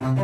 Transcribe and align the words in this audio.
Welcome 0.00 0.14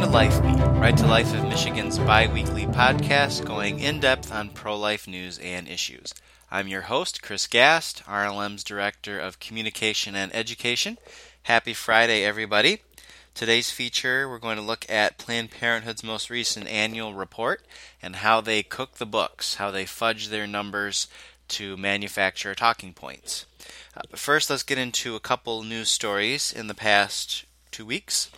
to 0.00 0.06
Life 0.06 0.42
Beat, 0.42 0.56
Right 0.56 0.96
to 0.96 1.06
Life 1.06 1.34
of 1.34 1.42
Michigan's 1.44 1.98
bi 1.98 2.26
weekly 2.32 2.64
podcast 2.64 3.44
going 3.44 3.80
in 3.80 4.00
depth 4.00 4.32
on 4.32 4.48
pro 4.48 4.78
life 4.78 5.06
news 5.06 5.38
and 5.40 5.68
issues. 5.68 6.14
I'm 6.50 6.68
your 6.68 6.82
host, 6.82 7.22
Chris 7.22 7.46
Gast, 7.46 8.02
RLM's 8.06 8.64
Director 8.64 9.18
of 9.18 9.40
Communication 9.40 10.14
and 10.14 10.34
Education. 10.34 10.96
Happy 11.42 11.74
Friday, 11.74 12.24
everybody. 12.24 12.80
Today's 13.34 13.68
feature, 13.68 14.28
we're 14.28 14.38
going 14.38 14.58
to 14.58 14.62
look 14.62 14.88
at 14.88 15.18
Planned 15.18 15.50
Parenthood's 15.50 16.04
most 16.04 16.30
recent 16.30 16.68
annual 16.68 17.14
report 17.14 17.62
and 18.00 18.14
how 18.14 18.40
they 18.40 18.62
cook 18.62 18.98
the 18.98 19.06
books, 19.06 19.56
how 19.56 19.72
they 19.72 19.86
fudge 19.86 20.28
their 20.28 20.46
numbers 20.46 21.08
to 21.48 21.76
manufacture 21.76 22.54
talking 22.54 22.92
points. 22.92 23.44
Uh, 23.96 24.02
first, 24.14 24.50
let's 24.50 24.62
get 24.62 24.78
into 24.78 25.16
a 25.16 25.20
couple 25.20 25.64
news 25.64 25.88
stories 25.88 26.52
in 26.52 26.68
the 26.68 26.74
past 26.74 27.44
two 27.72 27.84
weeks. 27.84 28.30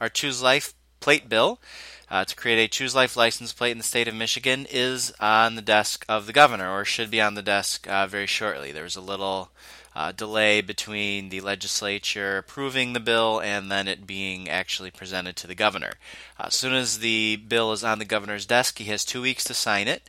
Our 0.00 0.08
Choose 0.08 0.42
Life 0.42 0.74
plate 0.98 1.28
bill 1.28 1.60
uh, 2.10 2.24
to 2.24 2.36
create 2.36 2.62
a 2.62 2.68
Choose 2.68 2.94
Life 2.94 3.16
license 3.16 3.52
plate 3.52 3.72
in 3.72 3.78
the 3.78 3.84
state 3.84 4.08
of 4.08 4.14
Michigan 4.14 4.66
is 4.70 5.12
on 5.20 5.54
the 5.54 5.62
desk 5.62 6.04
of 6.08 6.26
the 6.26 6.32
governor, 6.32 6.70
or 6.70 6.84
should 6.84 7.10
be 7.10 7.20
on 7.20 7.34
the 7.34 7.42
desk 7.42 7.88
uh, 7.88 8.06
very 8.06 8.26
shortly. 8.26 8.72
There 8.72 8.84
was 8.84 8.96
a 8.96 9.00
little 9.00 9.50
uh, 9.94 10.12
delay 10.12 10.60
between 10.60 11.30
the 11.30 11.40
legislature 11.40 12.38
approving 12.38 12.92
the 12.92 13.00
bill 13.00 13.40
and 13.40 13.70
then 13.70 13.88
it 13.88 14.06
being 14.06 14.48
actually 14.48 14.90
presented 14.90 15.34
to 15.36 15.46
the 15.46 15.54
governor. 15.54 15.94
Uh, 16.38 16.44
as 16.46 16.54
soon 16.54 16.74
as 16.74 16.98
the 16.98 17.36
bill 17.36 17.72
is 17.72 17.82
on 17.82 17.98
the 17.98 18.04
governor's 18.04 18.46
desk, 18.46 18.78
he 18.78 18.84
has 18.84 19.04
two 19.04 19.22
weeks 19.22 19.42
to 19.44 19.54
sign 19.54 19.88
it, 19.88 20.08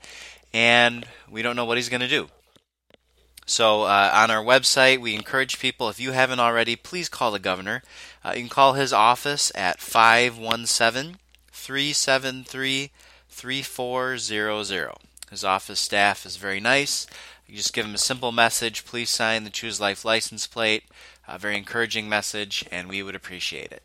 and 0.53 1.07
we 1.29 1.41
don't 1.41 1.55
know 1.55 1.65
what 1.65 1.77
he's 1.77 1.89
going 1.89 2.01
to 2.01 2.07
do. 2.07 2.29
So, 3.49 3.83
uh, 3.83 4.11
on 4.13 4.29
our 4.29 4.43
website, 4.43 4.99
we 4.99 5.15
encourage 5.15 5.57
people, 5.57 5.87
if 5.87 6.01
you 6.01 6.11
haven't 6.11 6.41
already, 6.41 6.75
please 6.75 7.07
call 7.07 7.31
the 7.31 7.39
governor. 7.39 7.81
Uh, 8.23 8.33
you 8.35 8.41
can 8.41 8.49
call 8.49 8.73
his 8.73 8.91
office 8.91 9.53
at 9.55 9.79
517 9.79 11.15
373 11.67 12.91
3400. 13.27 14.93
His 15.29 15.43
office 15.43 15.81
staff 15.81 16.25
is 16.25 16.37
very 16.37 16.61
nice. 16.61 17.05
You 17.45 17.57
just 17.57 17.73
give 17.73 17.85
him 17.85 17.93
a 17.93 17.97
simple 17.97 18.31
message 18.31 18.85
please 18.85 19.09
sign 19.09 19.43
the 19.43 19.49
Choose 19.49 19.81
Life 19.81 20.05
license 20.05 20.47
plate. 20.47 20.83
A 21.27 21.37
very 21.37 21.57
encouraging 21.57 22.07
message, 22.07 22.63
and 22.71 22.87
we 22.87 23.03
would 23.03 23.15
appreciate 23.15 23.73
it. 23.73 23.83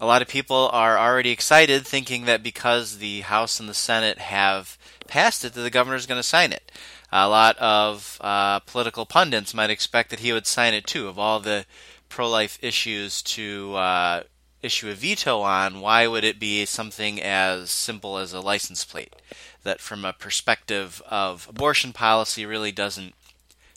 A 0.00 0.06
lot 0.06 0.22
of 0.22 0.28
people 0.28 0.68
are 0.72 0.98
already 0.98 1.30
excited, 1.30 1.86
thinking 1.86 2.24
that 2.24 2.42
because 2.42 2.98
the 2.98 3.20
House 3.20 3.60
and 3.60 3.68
the 3.68 3.74
Senate 3.74 4.18
have 4.18 4.76
passed 5.06 5.44
it, 5.44 5.52
that 5.52 5.60
the 5.60 5.70
governor 5.70 5.94
is 5.94 6.06
going 6.06 6.18
to 6.18 6.24
sign 6.26 6.52
it 6.52 6.72
a 7.12 7.28
lot 7.28 7.58
of 7.58 8.18
uh, 8.22 8.60
political 8.60 9.04
pundits 9.04 9.52
might 9.52 9.70
expect 9.70 10.08
that 10.10 10.20
he 10.20 10.32
would 10.32 10.46
sign 10.46 10.72
it 10.72 10.86
too. 10.86 11.08
Of 11.08 11.18
all 11.18 11.40
the 11.40 11.66
pro 12.08 12.28
life 12.28 12.58
issues 12.62 13.22
to 13.22 13.74
uh, 13.74 14.22
issue 14.62 14.88
a 14.88 14.94
veto 14.94 15.40
on, 15.40 15.80
why 15.80 16.06
would 16.06 16.24
it 16.24 16.38
be 16.38 16.64
something 16.64 17.20
as 17.20 17.70
simple 17.70 18.18
as 18.18 18.32
a 18.32 18.40
license 18.40 18.84
plate? 18.84 19.14
That, 19.64 19.80
from 19.80 20.04
a 20.04 20.12
perspective 20.12 21.02
of 21.08 21.46
abortion 21.48 21.92
policy, 21.92 22.46
really 22.46 22.72
doesn't 22.72 23.14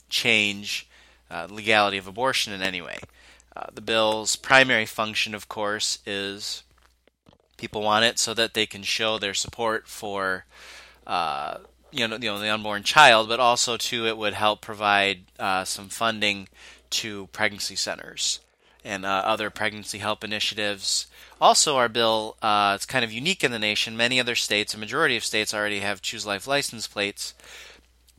change 0.08 0.88
uh, 1.30 1.48
legality 1.50 1.98
of 1.98 2.06
abortion 2.06 2.52
in 2.52 2.62
any 2.62 2.80
way. 2.80 2.98
Uh, 3.54 3.66
the 3.72 3.80
bill's 3.80 4.36
primary 4.36 4.86
function, 4.86 5.34
of 5.34 5.48
course, 5.48 5.98
is 6.06 6.62
people 7.56 7.82
want 7.82 8.04
it 8.04 8.18
so 8.18 8.34
that 8.34 8.54
they 8.54 8.66
can 8.66 8.82
show 8.82 9.18
their 9.18 9.34
support 9.34 9.88
for 9.88 10.44
uh, 11.06 11.58
you 11.92 12.06
know, 12.06 12.16
you 12.16 12.28
know 12.28 12.38
the 12.38 12.52
unborn 12.52 12.82
child, 12.82 13.28
but 13.28 13.40
also 13.40 13.76
too 13.76 14.06
it 14.06 14.18
would 14.18 14.34
help 14.34 14.60
provide 14.60 15.20
uh, 15.38 15.64
some 15.64 15.88
funding 15.88 16.48
to 16.90 17.28
pregnancy 17.28 17.76
centers 17.76 18.40
and 18.86 19.04
uh, 19.04 19.08
other 19.08 19.50
pregnancy 19.50 19.98
help 19.98 20.22
initiatives. 20.22 21.06
Also, 21.40 21.76
our 21.76 21.88
bill 21.88 22.36
uh, 22.40 22.72
it's 22.74 22.86
kind 22.86 23.04
of 23.04 23.12
unique 23.12 23.44
in 23.44 23.50
the 23.50 23.58
nation. 23.58 23.96
Many 23.96 24.20
other 24.20 24.34
states, 24.34 24.74
a 24.74 24.78
majority 24.78 25.16
of 25.16 25.24
states, 25.24 25.52
already 25.52 25.80
have 25.80 26.00
Choose 26.00 26.24
Life 26.24 26.46
license 26.46 26.86
plates, 26.86 27.34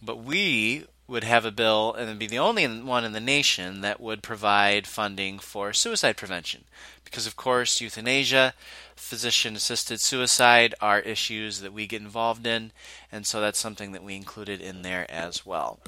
but 0.03 0.17
we 0.17 0.85
would 1.07 1.23
have 1.23 1.45
a 1.45 1.51
bill 1.51 1.93
and 1.93 2.19
be 2.19 2.27
the 2.27 2.37
only 2.37 2.67
one 2.67 3.05
in 3.05 3.13
the 3.13 3.19
nation 3.19 3.79
that 3.81 4.01
would 4.01 4.21
provide 4.21 4.85
funding 4.85 5.39
for 5.39 5.71
suicide 5.71 6.17
prevention. 6.17 6.65
Because, 7.05 7.25
of 7.25 7.37
course, 7.37 7.79
euthanasia, 7.79 8.53
physician 8.95 9.55
assisted 9.55 10.01
suicide 10.01 10.75
are 10.81 10.99
issues 10.99 11.61
that 11.61 11.71
we 11.71 11.87
get 11.87 12.01
involved 12.01 12.45
in, 12.45 12.71
and 13.09 13.25
so 13.25 13.39
that's 13.39 13.57
something 13.57 13.93
that 13.93 14.03
we 14.03 14.15
included 14.15 14.59
in 14.59 14.81
there 14.81 15.09
as 15.09 15.45
well. 15.45 15.79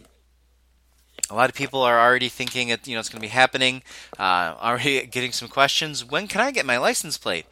A 1.29 1.35
lot 1.35 1.49
of 1.49 1.55
people 1.55 1.81
are 1.81 1.99
already 1.99 2.29
thinking 2.29 2.69
it, 2.69 2.87
you 2.87 2.95
know, 2.95 2.99
it's 2.99 3.09
going 3.09 3.21
to 3.21 3.27
be 3.27 3.29
happening. 3.29 3.83
Uh, 4.17 4.55
already 4.59 5.05
getting 5.11 5.31
some 5.31 5.47
questions. 5.47 6.03
When 6.03 6.27
can 6.27 6.41
I 6.41 6.51
get 6.51 6.65
my 6.65 6.77
license 6.77 7.17
plate? 7.17 7.45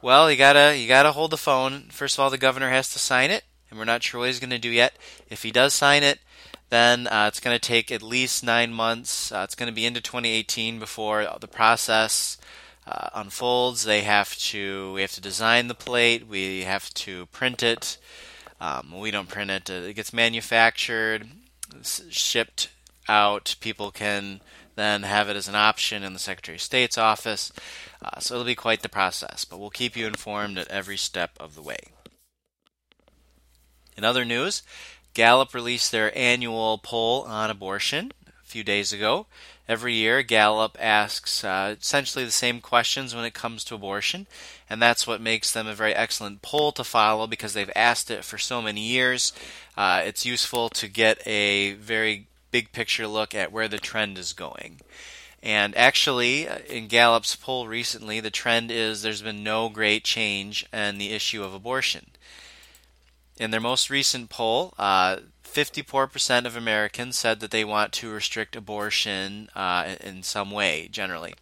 Well, 0.00 0.30
you 0.30 0.36
gotta 0.36 0.76
you 0.78 0.86
gotta 0.86 1.10
hold 1.10 1.32
the 1.32 1.36
phone. 1.36 1.88
First 1.90 2.16
of 2.16 2.20
all, 2.20 2.30
the 2.30 2.38
governor 2.38 2.70
has 2.70 2.92
to 2.92 3.00
sign 3.00 3.30
it, 3.30 3.44
and 3.68 3.78
we're 3.78 3.84
not 3.84 4.02
sure 4.02 4.20
what 4.20 4.28
he's 4.28 4.38
going 4.38 4.50
to 4.50 4.58
do 4.58 4.70
yet. 4.70 4.94
If 5.28 5.42
he 5.42 5.50
does 5.50 5.74
sign 5.74 6.04
it, 6.04 6.20
then 6.70 7.08
uh, 7.08 7.26
it's 7.28 7.40
going 7.40 7.58
to 7.58 7.68
take 7.68 7.90
at 7.90 8.02
least 8.02 8.44
nine 8.44 8.72
months. 8.72 9.32
Uh, 9.32 9.40
it's 9.44 9.54
going 9.54 9.68
to 9.68 9.74
be 9.74 9.86
into 9.86 10.00
2018 10.00 10.78
before 10.78 11.26
the 11.40 11.48
process 11.48 12.38
uh, 12.86 13.08
unfolds. 13.14 13.84
They 13.84 14.02
have 14.02 14.36
to 14.36 14.92
we 14.92 15.00
have 15.00 15.12
to 15.12 15.20
design 15.20 15.68
the 15.68 15.74
plate. 15.74 16.28
We 16.28 16.62
have 16.62 16.92
to 16.94 17.26
print 17.26 17.62
it. 17.62 17.98
Um, 18.60 18.98
we 18.98 19.10
don't 19.10 19.28
print 19.28 19.50
it. 19.50 19.70
It 19.70 19.94
gets 19.94 20.12
manufactured, 20.12 21.28
shipped 21.82 22.68
out. 23.08 23.56
People 23.60 23.90
can 23.90 24.40
then 24.76 25.02
have 25.02 25.28
it 25.28 25.36
as 25.36 25.48
an 25.48 25.56
option 25.56 26.02
in 26.02 26.12
the 26.12 26.18
Secretary 26.18 26.56
of 26.56 26.62
State's 26.62 26.96
office. 26.96 27.52
Uh, 28.02 28.20
so 28.20 28.34
it'll 28.34 28.46
be 28.46 28.54
quite 28.54 28.82
the 28.82 28.88
process, 28.88 29.44
but 29.44 29.58
we'll 29.58 29.70
keep 29.70 29.96
you 29.96 30.06
informed 30.06 30.56
at 30.56 30.68
every 30.68 30.96
step 30.96 31.32
of 31.40 31.54
the 31.54 31.62
way. 31.62 31.78
In 33.96 34.04
other 34.04 34.24
news, 34.24 34.62
Gallup 35.14 35.52
released 35.52 35.90
their 35.90 36.16
annual 36.16 36.78
poll 36.78 37.24
on 37.24 37.50
abortion 37.50 38.12
a 38.28 38.46
few 38.46 38.62
days 38.62 38.92
ago. 38.92 39.26
Every 39.68 39.94
year, 39.94 40.22
Gallup 40.22 40.78
asks 40.80 41.42
uh, 41.42 41.74
essentially 41.78 42.24
the 42.24 42.30
same 42.30 42.60
questions 42.60 43.14
when 43.14 43.24
it 43.24 43.34
comes 43.34 43.64
to 43.64 43.74
abortion, 43.74 44.28
and 44.70 44.80
that's 44.80 45.06
what 45.06 45.20
makes 45.20 45.52
them 45.52 45.66
a 45.66 45.74
very 45.74 45.92
excellent 45.92 46.40
poll 46.40 46.70
to 46.72 46.84
follow 46.84 47.26
because 47.26 47.52
they've 47.52 47.70
asked 47.74 48.10
it 48.12 48.24
for 48.24 48.38
so 48.38 48.62
many 48.62 48.80
years. 48.80 49.32
Uh, 49.76 50.02
it's 50.04 50.24
useful 50.24 50.68
to 50.70 50.86
get 50.86 51.20
a 51.26 51.72
very 51.72 52.27
big 52.50 52.72
picture 52.72 53.06
look 53.06 53.34
at 53.34 53.52
where 53.52 53.68
the 53.68 53.78
trend 53.78 54.18
is 54.18 54.32
going. 54.32 54.80
And 55.42 55.76
actually, 55.76 56.48
uh, 56.48 56.58
in 56.68 56.88
Gallup's 56.88 57.36
poll 57.36 57.68
recently, 57.68 58.20
the 58.20 58.30
trend 58.30 58.70
is 58.70 59.02
there's 59.02 59.22
been 59.22 59.44
no 59.44 59.68
great 59.68 60.04
change 60.04 60.66
in 60.72 60.98
the 60.98 61.12
issue 61.12 61.44
of 61.44 61.54
abortion. 61.54 62.10
In 63.36 63.52
their 63.52 63.60
most 63.60 63.88
recent 63.88 64.30
poll, 64.30 64.74
uh, 64.78 65.18
54% 65.44 66.44
of 66.44 66.56
Americans 66.56 67.16
said 67.16 67.40
that 67.40 67.52
they 67.52 67.64
want 67.64 67.92
to 67.94 68.10
restrict 68.10 68.56
abortion 68.56 69.48
uh, 69.54 69.94
in 70.00 70.22
some 70.22 70.50
way, 70.50 70.88
generally. 70.90 71.34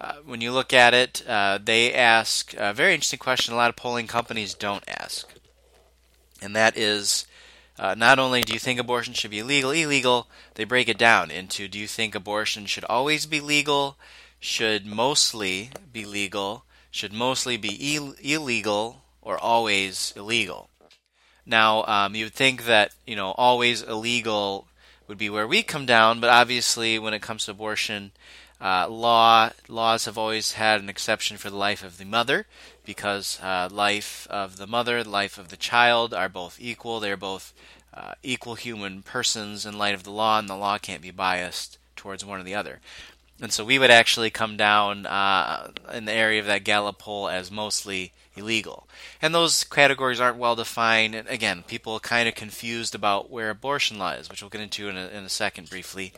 Uh, 0.00 0.14
when 0.24 0.40
you 0.40 0.52
look 0.52 0.72
at 0.72 0.94
it, 0.94 1.22
uh, 1.28 1.58
they 1.62 1.92
ask 1.92 2.54
a 2.56 2.72
very 2.72 2.94
interesting 2.94 3.18
question 3.18 3.54
a 3.54 3.56
lot 3.56 3.70
of 3.70 3.76
polling 3.76 4.06
companies 4.06 4.54
don't 4.54 4.84
ask. 4.88 5.32
And 6.40 6.54
that 6.54 6.76
is 6.76 7.26
uh, 7.78 7.94
not 7.94 8.18
only 8.18 8.42
do 8.42 8.52
you 8.52 8.58
think 8.58 8.78
abortion 8.78 9.14
should 9.14 9.30
be 9.30 9.40
illegal, 9.40 9.70
illegal, 9.70 10.28
they 10.54 10.64
break 10.64 10.88
it 10.88 10.98
down 10.98 11.30
into 11.30 11.68
do 11.68 11.78
you 11.78 11.86
think 11.86 12.14
abortion 12.14 12.66
should 12.66 12.84
always 12.84 13.26
be 13.26 13.40
legal, 13.40 13.96
should 14.38 14.86
mostly 14.86 15.70
be 15.92 16.04
legal, 16.04 16.64
should 16.90 17.12
mostly 17.12 17.56
be 17.56 17.94
Ill- 17.94 18.14
illegal, 18.22 19.02
or 19.22 19.38
always 19.38 20.12
illegal. 20.16 20.68
Now, 21.46 21.84
um, 21.84 22.14
you 22.14 22.26
would 22.26 22.34
think 22.34 22.64
that 22.66 22.92
you 23.06 23.16
know 23.16 23.32
always 23.32 23.82
illegal 23.82 24.68
would 25.08 25.18
be 25.18 25.28
where 25.28 25.46
we 25.46 25.62
come 25.62 25.84
down, 25.86 26.20
but 26.20 26.30
obviously, 26.30 26.98
when 26.98 27.12
it 27.12 27.22
comes 27.22 27.44
to 27.44 27.50
abortion, 27.50 28.12
uh, 28.60 28.88
law 28.88 29.50
laws 29.68 30.04
have 30.04 30.16
always 30.16 30.52
had 30.52 30.80
an 30.80 30.88
exception 30.88 31.36
for 31.36 31.50
the 31.50 31.56
life 31.56 31.84
of 31.84 31.98
the 31.98 32.04
mother 32.04 32.46
because 32.84 33.38
uh, 33.42 33.68
life 33.70 34.26
of 34.30 34.56
the 34.56 34.66
mother, 34.66 35.02
life 35.02 35.38
of 35.38 35.48
the 35.48 35.56
child 35.56 36.14
are 36.14 36.28
both 36.28 36.58
equal. 36.60 37.00
They're 37.00 37.16
both 37.16 37.52
uh, 37.92 38.14
equal 38.22 38.54
human 38.54 39.02
persons 39.02 39.66
in 39.66 39.78
light 39.78 39.94
of 39.94 40.02
the 40.02 40.10
law, 40.10 40.38
and 40.38 40.48
the 40.48 40.56
law 40.56 40.78
can't 40.78 41.02
be 41.02 41.10
biased 41.10 41.78
towards 41.96 42.24
one 42.24 42.40
or 42.40 42.44
the 42.44 42.54
other. 42.54 42.80
And 43.40 43.52
so 43.52 43.64
we 43.64 43.78
would 43.78 43.90
actually 43.90 44.30
come 44.30 44.56
down 44.56 45.06
uh, 45.06 45.70
in 45.92 46.04
the 46.04 46.12
area 46.12 46.40
of 46.40 46.46
that 46.46 46.64
Gallup 46.64 46.98
poll 46.98 47.28
as 47.28 47.50
mostly 47.50 48.12
illegal. 48.36 48.86
And 49.20 49.34
those 49.34 49.64
categories 49.64 50.20
aren't 50.20 50.38
well 50.38 50.54
defined. 50.54 51.14
And 51.14 51.28
again, 51.28 51.64
people 51.66 51.94
are 51.94 52.00
kind 52.00 52.28
of 52.28 52.34
confused 52.34 52.94
about 52.94 53.30
where 53.30 53.50
abortion 53.50 53.98
lies, 53.98 54.28
which 54.28 54.40
we'll 54.40 54.50
get 54.50 54.60
into 54.60 54.88
in 54.88 54.96
a, 54.96 55.08
in 55.08 55.24
a 55.24 55.28
second 55.28 55.68
briefly. 55.68 56.12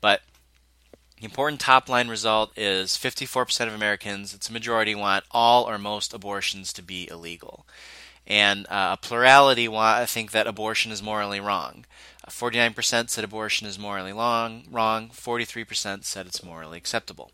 But 0.00 0.22
The 1.18 1.24
important 1.24 1.60
top 1.60 1.88
line 1.88 2.08
result 2.08 2.56
is 2.58 2.96
54% 2.96 3.66
of 3.66 3.74
Americans, 3.74 4.34
it's 4.34 4.50
a 4.50 4.52
majority, 4.52 4.94
want 4.94 5.24
all 5.30 5.64
or 5.64 5.78
most 5.78 6.12
abortions 6.12 6.72
to 6.74 6.82
be 6.82 7.08
illegal. 7.10 7.66
And 8.26 8.66
uh, 8.66 8.96
a 8.98 8.98
plurality 9.00 9.66
want, 9.66 9.98
I 9.98 10.06
think 10.06 10.32
that 10.32 10.46
abortion 10.46 10.92
is 10.92 11.02
morally 11.02 11.40
wrong. 11.40 11.86
49% 12.28 13.08
said 13.08 13.24
abortion 13.24 13.66
is 13.66 13.78
morally 13.78 14.12
long, 14.12 14.64
wrong. 14.70 15.08
43% 15.10 16.04
said 16.04 16.26
it's 16.26 16.42
morally 16.42 16.76
acceptable. 16.76 17.30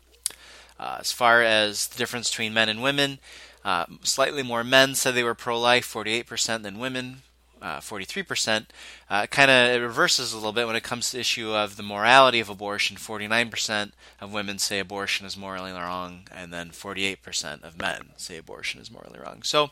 Uh, 0.79 0.97
as 0.99 1.11
far 1.11 1.41
as 1.41 1.87
the 1.87 1.97
difference 1.97 2.29
between 2.29 2.53
men 2.53 2.69
and 2.69 2.81
women, 2.81 3.19
uh, 3.65 3.85
slightly 4.03 4.43
more 4.43 4.63
men 4.63 4.95
said 4.95 5.15
they 5.15 5.23
were 5.23 5.33
pro 5.33 5.59
life, 5.59 5.91
48% 5.91 6.61
than 6.61 6.79
women, 6.79 7.23
uh, 7.63 7.79
43%. 7.79 8.65
Uh, 9.09 9.25
kind 9.27 9.49
of 9.49 9.81
reverses 9.81 10.33
a 10.33 10.35
little 10.35 10.51
bit 10.51 10.67
when 10.67 10.75
it 10.75 10.83
comes 10.83 11.09
to 11.09 11.13
the 11.13 11.21
issue 11.21 11.51
of 11.51 11.77
the 11.77 11.83
morality 11.83 12.41
of 12.41 12.49
abortion. 12.49 12.97
49% 12.97 13.93
of 14.19 14.33
women 14.33 14.59
say 14.59 14.79
abortion 14.79 15.25
is 15.25 15.37
morally 15.37 15.71
wrong, 15.71 16.27
and 16.29 16.51
then 16.51 16.71
48% 16.71 17.63
of 17.63 17.79
men 17.79 18.09
say 18.17 18.37
abortion 18.37 18.81
is 18.81 18.91
morally 18.91 19.19
wrong. 19.19 19.41
So, 19.43 19.71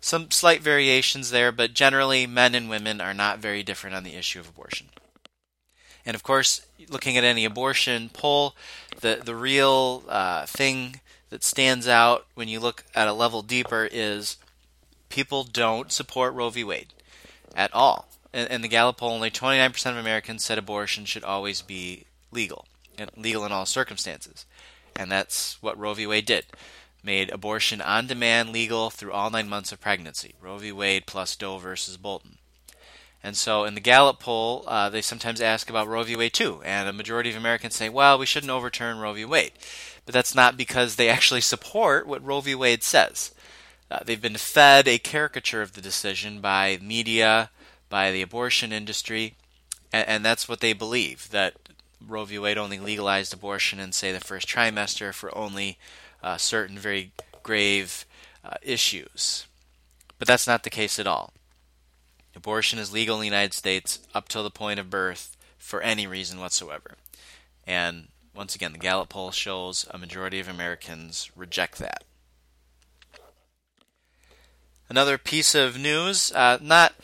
some 0.00 0.30
slight 0.30 0.62
variations 0.62 1.30
there, 1.30 1.50
but 1.50 1.74
generally, 1.74 2.24
men 2.24 2.54
and 2.54 2.70
women 2.70 3.00
are 3.00 3.14
not 3.14 3.40
very 3.40 3.64
different 3.64 3.96
on 3.96 4.04
the 4.04 4.14
issue 4.14 4.38
of 4.38 4.48
abortion. 4.48 4.90
And 6.06 6.14
of 6.14 6.22
course, 6.22 6.64
looking 6.88 7.16
at 7.16 7.24
any 7.24 7.44
abortion 7.44 8.08
poll, 8.12 8.54
the 9.00 9.20
the 9.22 9.34
real 9.34 10.04
uh, 10.08 10.46
thing 10.46 11.00
that 11.30 11.42
stands 11.42 11.88
out 11.88 12.26
when 12.34 12.46
you 12.46 12.60
look 12.60 12.84
at 12.94 13.08
a 13.08 13.12
level 13.12 13.42
deeper 13.42 13.88
is 13.90 14.36
people 15.08 15.42
don't 15.42 15.90
support 15.90 16.32
Roe 16.32 16.48
v. 16.48 16.62
Wade 16.62 16.94
at 17.54 17.74
all. 17.74 18.08
In, 18.32 18.46
in 18.48 18.60
the 18.62 18.68
Gallup 18.68 18.98
poll, 18.98 19.12
only 19.12 19.30
29% 19.30 19.90
of 19.90 19.96
Americans 19.96 20.44
said 20.44 20.58
abortion 20.58 21.04
should 21.04 21.24
always 21.24 21.62
be 21.62 22.04
legal, 22.30 22.66
legal 23.16 23.44
in 23.44 23.52
all 23.52 23.66
circumstances. 23.66 24.46
And 24.96 25.10
that's 25.10 25.62
what 25.62 25.78
Roe 25.78 25.94
v. 25.94 26.06
Wade 26.06 26.26
did. 26.26 26.46
Made 27.02 27.30
abortion 27.30 27.80
on 27.80 28.06
demand 28.06 28.50
legal 28.50 28.90
through 28.90 29.12
all 29.12 29.30
nine 29.30 29.48
months 29.48 29.72
of 29.72 29.80
pregnancy. 29.80 30.34
Roe 30.40 30.58
v. 30.58 30.72
Wade 30.72 31.06
plus 31.06 31.36
Doe 31.36 31.58
versus 31.58 31.96
Bolton. 31.96 32.38
And 33.22 33.36
so 33.36 33.64
in 33.64 33.74
the 33.74 33.80
Gallup 33.80 34.20
poll, 34.20 34.64
uh, 34.66 34.88
they 34.90 35.02
sometimes 35.02 35.40
ask 35.40 35.68
about 35.68 35.88
Roe 35.88 36.02
v. 36.04 36.16
Wade 36.16 36.32
too, 36.32 36.62
and 36.64 36.88
a 36.88 36.92
majority 36.92 37.30
of 37.30 37.36
Americans 37.36 37.74
say, 37.74 37.88
well, 37.88 38.18
we 38.18 38.26
shouldn't 38.26 38.50
overturn 38.50 38.98
Roe 38.98 39.12
v. 39.12 39.24
Wade. 39.24 39.52
But 40.04 40.14
that's 40.14 40.34
not 40.34 40.56
because 40.56 40.96
they 40.96 41.08
actually 41.08 41.40
support 41.40 42.06
what 42.06 42.24
Roe 42.24 42.40
v. 42.40 42.54
Wade 42.54 42.82
says. 42.82 43.34
Uh, 43.90 44.00
they've 44.04 44.20
been 44.20 44.36
fed 44.36 44.86
a 44.86 44.98
caricature 44.98 45.62
of 45.62 45.72
the 45.72 45.80
decision 45.80 46.40
by 46.40 46.78
media, 46.82 47.50
by 47.88 48.12
the 48.12 48.22
abortion 48.22 48.72
industry, 48.72 49.34
and, 49.92 50.06
and 50.08 50.24
that's 50.24 50.48
what 50.48 50.60
they 50.60 50.72
believe 50.72 51.30
that 51.30 51.54
Roe 52.06 52.24
v. 52.24 52.38
Wade 52.38 52.58
only 52.58 52.78
legalized 52.78 53.32
abortion 53.32 53.80
in, 53.80 53.92
say, 53.92 54.12
the 54.12 54.20
first 54.20 54.46
trimester 54.46 55.12
for 55.12 55.36
only 55.36 55.78
uh, 56.22 56.36
certain 56.36 56.78
very 56.78 57.12
grave 57.42 58.04
uh, 58.44 58.54
issues. 58.62 59.46
But 60.18 60.28
that's 60.28 60.46
not 60.46 60.62
the 60.62 60.70
case 60.70 60.98
at 60.98 61.06
all. 61.06 61.32
Abortion 62.34 62.78
is 62.78 62.92
legal 62.92 63.16
in 63.16 63.20
the 63.20 63.26
United 63.26 63.54
States 63.54 64.00
up 64.14 64.28
till 64.28 64.42
the 64.42 64.50
point 64.50 64.78
of 64.78 64.90
birth 64.90 65.36
for 65.56 65.80
any 65.80 66.06
reason 66.06 66.38
whatsoever. 66.38 66.96
And 67.66 68.08
once 68.34 68.54
again, 68.54 68.72
the 68.72 68.78
Gallup 68.78 69.08
poll 69.08 69.32
shows 69.32 69.86
a 69.90 69.98
majority 69.98 70.38
of 70.38 70.48
Americans 70.48 71.30
reject 71.34 71.78
that. 71.78 72.04
Another 74.90 75.18
piece 75.18 75.54
of 75.54 75.78
news, 75.78 76.32
uh, 76.32 76.58
not 76.62 76.94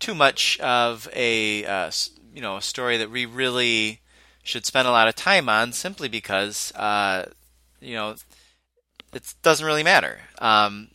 too 0.00 0.14
much 0.14 0.58
of 0.60 1.08
a 1.14 1.64
uh, 1.64 1.90
you 2.34 2.40
know 2.40 2.56
a 2.56 2.62
story 2.62 2.96
that 2.96 3.10
we 3.10 3.26
really 3.26 4.00
should 4.42 4.66
spend 4.66 4.88
a 4.88 4.90
lot 4.90 5.08
of 5.08 5.14
time 5.14 5.48
on, 5.48 5.72
simply 5.72 6.08
because 6.08 6.72
uh, 6.74 7.26
you 7.80 7.94
know 7.94 8.16
it 9.12 9.34
doesn't 9.42 9.66
really 9.66 9.82
matter. 9.82 10.20
Um, 10.38 10.88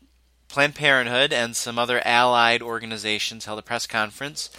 Planned 0.48 0.76
Parenthood 0.76 1.34
and 1.34 1.56
some 1.56 1.78
other 1.78 2.02
allied 2.06 2.62
organizations 2.62 3.46
held 3.46 3.60
a 3.60 3.62
press 3.62 3.88
conference 3.88 4.50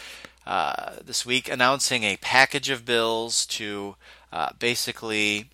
uh, 0.47 0.97
this 1.05 1.25
week 1.25 1.51
announcing 1.51 2.03
a 2.03 2.19
package 2.19 2.71
of 2.71 2.85
bills 2.85 3.47
to 3.47 3.97
uh, 4.33 4.51
basically 4.59 5.51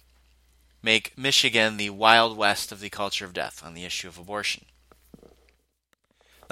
make 0.82 1.16
Michigan 1.16 1.76
the 1.76 1.90
wild 1.90 2.36
west 2.36 2.72
of 2.72 2.80
the 2.80 2.90
culture 2.90 3.24
of 3.24 3.32
death 3.32 3.62
on 3.64 3.74
the 3.74 3.84
issue 3.84 4.08
of 4.08 4.18
abortion. 4.18 4.64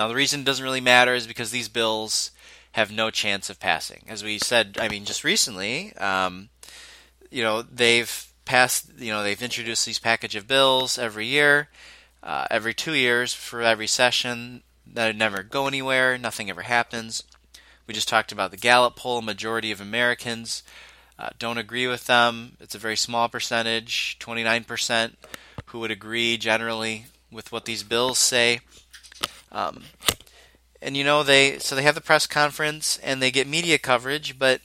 Now, 0.00 0.08
the 0.08 0.14
reason 0.14 0.40
it 0.40 0.44
doesn't 0.44 0.64
really 0.64 0.80
matter 0.80 1.14
is 1.14 1.26
because 1.26 1.50
these 1.50 1.68
bills 1.68 2.30
have 2.72 2.90
no 2.90 3.10
chance 3.10 3.50
of 3.50 3.60
passing. 3.60 4.06
As 4.08 4.24
we 4.24 4.38
said, 4.38 4.78
I 4.80 4.88
mean, 4.88 5.04
just 5.04 5.24
recently, 5.24 5.94
um, 5.96 6.48
you 7.30 7.42
know, 7.42 7.60
they've 7.60 8.32
passed, 8.46 8.92
you 8.96 9.12
know, 9.12 9.22
they've 9.22 9.42
introduced 9.42 9.84
these 9.84 9.98
package 9.98 10.36
of 10.36 10.48
bills 10.48 10.96
every 10.96 11.26
year, 11.26 11.68
uh, 12.22 12.46
every 12.50 12.72
two 12.72 12.94
years 12.94 13.34
for 13.34 13.60
every 13.60 13.86
session. 13.86 14.62
That 14.86 15.14
never 15.16 15.42
go 15.42 15.66
anywhere. 15.66 16.16
Nothing 16.16 16.48
ever 16.48 16.62
happens. 16.62 17.22
We 17.86 17.92
just 17.92 18.08
talked 18.08 18.32
about 18.32 18.52
the 18.52 18.56
Gallup 18.56 18.96
poll. 18.96 19.18
A 19.18 19.22
majority 19.22 19.70
of 19.70 19.82
Americans 19.82 20.62
uh, 21.18 21.28
don't 21.38 21.58
agree 21.58 21.86
with 21.86 22.06
them. 22.06 22.56
It's 22.58 22.74
a 22.74 22.78
very 22.78 22.96
small 22.96 23.28
percentage, 23.28 24.16
29%, 24.18 25.16
who 25.66 25.80
would 25.80 25.90
agree 25.90 26.38
generally 26.38 27.04
with 27.30 27.52
what 27.52 27.66
these 27.66 27.82
bills 27.82 28.16
say. 28.16 28.60
Um, 29.52 29.84
and 30.82 30.96
you 30.96 31.04
know 31.04 31.22
they 31.22 31.58
so 31.58 31.74
they 31.74 31.82
have 31.82 31.94
the 31.94 32.00
press 32.00 32.26
conference 32.26 32.98
and 33.02 33.20
they 33.20 33.30
get 33.30 33.46
media 33.46 33.78
coverage, 33.78 34.38
but 34.38 34.60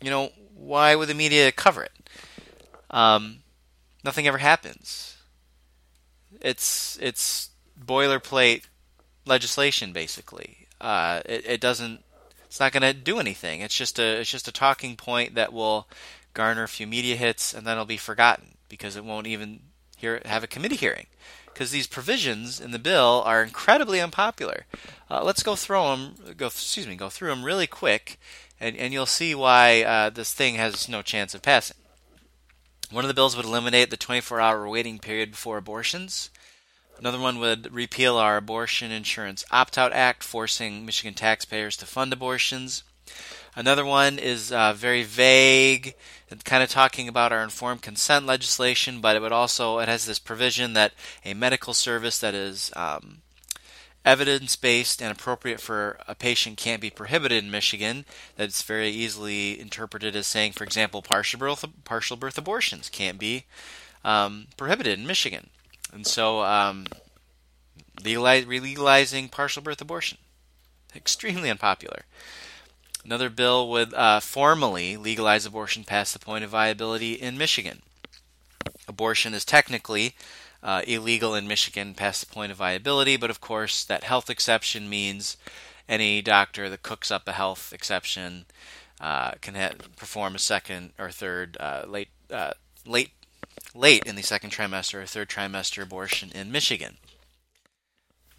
you 0.00 0.10
know 0.10 0.30
why 0.54 0.94
would 0.94 1.08
the 1.08 1.14
media 1.14 1.50
cover 1.52 1.82
it? 1.84 2.10
Um, 2.90 3.38
nothing 4.04 4.26
ever 4.26 4.38
happens. 4.38 5.16
It's 6.40 6.98
it's 7.00 7.50
boilerplate 7.78 8.64
legislation 9.24 9.92
basically. 9.92 10.68
Uh, 10.80 11.22
it, 11.24 11.44
it 11.46 11.60
doesn't. 11.60 12.04
It's 12.46 12.60
not 12.60 12.72
going 12.72 12.82
to 12.82 12.94
do 12.94 13.18
anything. 13.18 13.60
It's 13.60 13.76
just 13.76 13.98
a 13.98 14.20
it's 14.20 14.30
just 14.30 14.48
a 14.48 14.52
talking 14.52 14.96
point 14.96 15.34
that 15.34 15.52
will 15.52 15.88
garner 16.34 16.62
a 16.62 16.68
few 16.68 16.86
media 16.86 17.16
hits 17.16 17.52
and 17.52 17.66
then 17.66 17.72
it'll 17.72 17.84
be 17.84 17.96
forgotten 17.96 18.56
because 18.68 18.94
it 18.96 19.04
won't 19.04 19.26
even 19.26 19.60
hear 19.96 20.22
have 20.24 20.44
a 20.44 20.46
committee 20.46 20.76
hearing 20.76 21.06
because 21.58 21.72
these 21.72 21.88
provisions 21.88 22.60
in 22.60 22.70
the 22.70 22.78
bill 22.78 23.20
are 23.26 23.42
incredibly 23.42 24.00
unpopular. 24.00 24.64
Uh, 25.10 25.24
let's 25.24 25.42
go 25.42 25.56
through 25.56 25.82
them. 25.82 26.14
Go 26.36 26.46
excuse 26.46 26.86
me. 26.86 26.94
Go 26.94 27.08
through 27.08 27.30
them 27.30 27.44
really 27.44 27.66
quick, 27.66 28.20
and 28.60 28.76
and 28.76 28.92
you'll 28.92 29.06
see 29.06 29.34
why 29.34 29.82
uh, 29.82 30.08
this 30.08 30.32
thing 30.32 30.54
has 30.54 30.88
no 30.88 31.02
chance 31.02 31.34
of 31.34 31.42
passing. 31.42 31.76
One 32.92 33.02
of 33.02 33.08
the 33.08 33.14
bills 33.14 33.36
would 33.36 33.44
eliminate 33.44 33.90
the 33.90 33.96
24-hour 33.96 34.68
waiting 34.68 35.00
period 35.00 35.32
before 35.32 35.58
abortions. 35.58 36.30
Another 36.96 37.18
one 37.18 37.40
would 37.40 37.74
repeal 37.74 38.16
our 38.16 38.36
Abortion 38.36 38.92
Insurance 38.92 39.44
Opt 39.50 39.76
Out 39.76 39.92
Act, 39.92 40.22
forcing 40.22 40.86
Michigan 40.86 41.14
taxpayers 41.14 41.76
to 41.78 41.86
fund 41.86 42.12
abortions. 42.12 42.84
Another 43.54 43.84
one 43.84 44.18
is 44.18 44.52
uh, 44.52 44.72
very 44.72 45.02
vague 45.02 45.94
and 46.30 46.44
kind 46.44 46.62
of 46.62 46.68
talking 46.68 47.08
about 47.08 47.32
our 47.32 47.42
informed 47.42 47.82
consent 47.82 48.26
legislation, 48.26 49.00
but 49.00 49.16
it 49.16 49.22
would 49.22 49.32
also 49.32 49.78
it 49.78 49.88
has 49.88 50.06
this 50.06 50.18
provision 50.18 50.74
that 50.74 50.92
a 51.24 51.34
medical 51.34 51.74
service 51.74 52.18
that 52.20 52.34
is 52.34 52.70
um, 52.76 53.22
evidence 54.04 54.54
based 54.54 55.02
and 55.02 55.10
appropriate 55.10 55.60
for 55.60 55.98
a 56.06 56.14
patient 56.14 56.56
can't 56.56 56.80
be 56.80 56.90
prohibited 56.90 57.42
in 57.42 57.50
Michigan. 57.50 58.04
That's 58.36 58.62
very 58.62 58.90
easily 58.90 59.58
interpreted 59.58 60.14
as 60.14 60.26
saying, 60.26 60.52
for 60.52 60.64
example, 60.64 61.02
partial 61.02 61.40
birth 61.40 61.64
partial 61.84 62.16
birth 62.16 62.38
abortions 62.38 62.88
can't 62.88 63.18
be 63.18 63.46
um, 64.04 64.46
prohibited 64.56 64.98
in 64.98 65.06
Michigan, 65.06 65.50
and 65.92 66.06
so 66.06 66.42
um, 66.42 66.86
legalizing 68.04 69.28
partial 69.28 69.62
birth 69.62 69.80
abortion 69.80 70.18
extremely 70.94 71.50
unpopular. 71.50 72.04
Another 73.08 73.30
bill 73.30 73.70
would 73.70 73.94
uh, 73.94 74.20
formally 74.20 74.98
legalize 74.98 75.46
abortion 75.46 75.82
past 75.82 76.12
the 76.12 76.18
point 76.18 76.44
of 76.44 76.50
viability 76.50 77.14
in 77.14 77.38
Michigan. 77.38 77.80
Abortion 78.86 79.32
is 79.32 79.46
technically 79.46 80.14
uh, 80.62 80.82
illegal 80.86 81.34
in 81.34 81.48
Michigan 81.48 81.94
past 81.94 82.20
the 82.20 82.30
point 82.30 82.52
of 82.52 82.58
viability, 82.58 83.16
but 83.16 83.30
of 83.30 83.40
course, 83.40 83.82
that 83.82 84.04
health 84.04 84.28
exception 84.28 84.90
means 84.90 85.38
any 85.88 86.20
doctor 86.20 86.68
that 86.68 86.82
cooks 86.82 87.10
up 87.10 87.26
a 87.26 87.32
health 87.32 87.72
exception 87.72 88.44
uh, 89.00 89.30
can 89.40 89.54
ha- 89.54 89.72
perform 89.96 90.34
a 90.34 90.38
second 90.38 90.90
or 90.98 91.10
third 91.10 91.56
uh, 91.58 91.84
late 91.88 92.10
uh, 92.30 92.52
late 92.84 93.12
late 93.74 94.04
in 94.04 94.16
the 94.16 94.22
second 94.22 94.50
trimester 94.50 95.02
or 95.02 95.06
third 95.06 95.30
trimester 95.30 95.82
abortion 95.82 96.30
in 96.34 96.52
Michigan. 96.52 96.98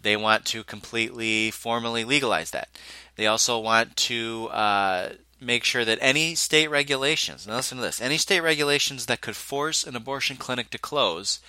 They 0.02 0.16
want 0.16 0.44
to 0.46 0.64
completely 0.64 1.50
formally 1.50 2.04
legalize 2.04 2.50
that. 2.52 2.68
They 3.16 3.26
also 3.26 3.58
want 3.58 3.96
to 3.96 4.48
uh, 4.50 5.08
make 5.40 5.64
sure 5.64 5.84
that 5.84 5.98
any 6.00 6.34
state 6.34 6.68
regulations, 6.68 7.46
now 7.46 7.56
listen 7.56 7.78
to 7.78 7.82
this, 7.82 8.00
any 8.00 8.16
state 8.16 8.40
regulations 8.40 9.06
that 9.06 9.20
could 9.20 9.36
force 9.36 9.84
an 9.84 9.96
abortion 9.96 10.36
clinic 10.36 10.70
to 10.70 10.78
close 10.78 11.40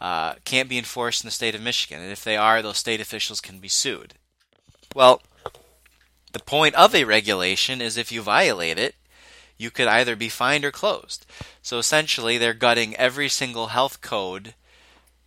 uh, 0.00 0.34
can't 0.44 0.68
be 0.68 0.78
enforced 0.78 1.24
in 1.24 1.28
the 1.28 1.32
state 1.32 1.54
of 1.54 1.62
Michigan. 1.62 2.02
And 2.02 2.12
if 2.12 2.22
they 2.22 2.36
are, 2.36 2.60
those 2.60 2.78
state 2.78 3.00
officials 3.00 3.40
can 3.40 3.58
be 3.58 3.68
sued. 3.68 4.14
Well, 4.94 5.22
the 6.32 6.40
point 6.40 6.74
of 6.74 6.94
a 6.94 7.04
regulation 7.04 7.80
is 7.80 7.96
if 7.96 8.12
you 8.12 8.20
violate 8.20 8.78
it, 8.78 8.94
you 9.56 9.70
could 9.70 9.88
either 9.88 10.16
be 10.16 10.28
fined 10.28 10.66
or 10.66 10.70
closed. 10.70 11.24
So 11.62 11.78
essentially, 11.78 12.36
they're 12.36 12.52
gutting 12.52 12.94
every 12.96 13.30
single 13.30 13.68
health 13.68 14.02
code, 14.02 14.54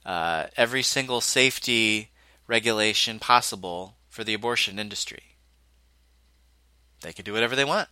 uh, 0.05 0.47
every 0.55 0.83
single 0.83 1.19
safety 1.19 2.09
regulation 2.49 3.19
possible 3.19 3.95
for 4.09 4.23
the 4.23 4.33
abortion 4.33 4.79
industry. 4.79 5.35
They 7.01 7.13
can 7.13 7.23
do 7.23 7.33
whatever 7.33 7.55
they 7.55 7.63
want. 7.63 7.87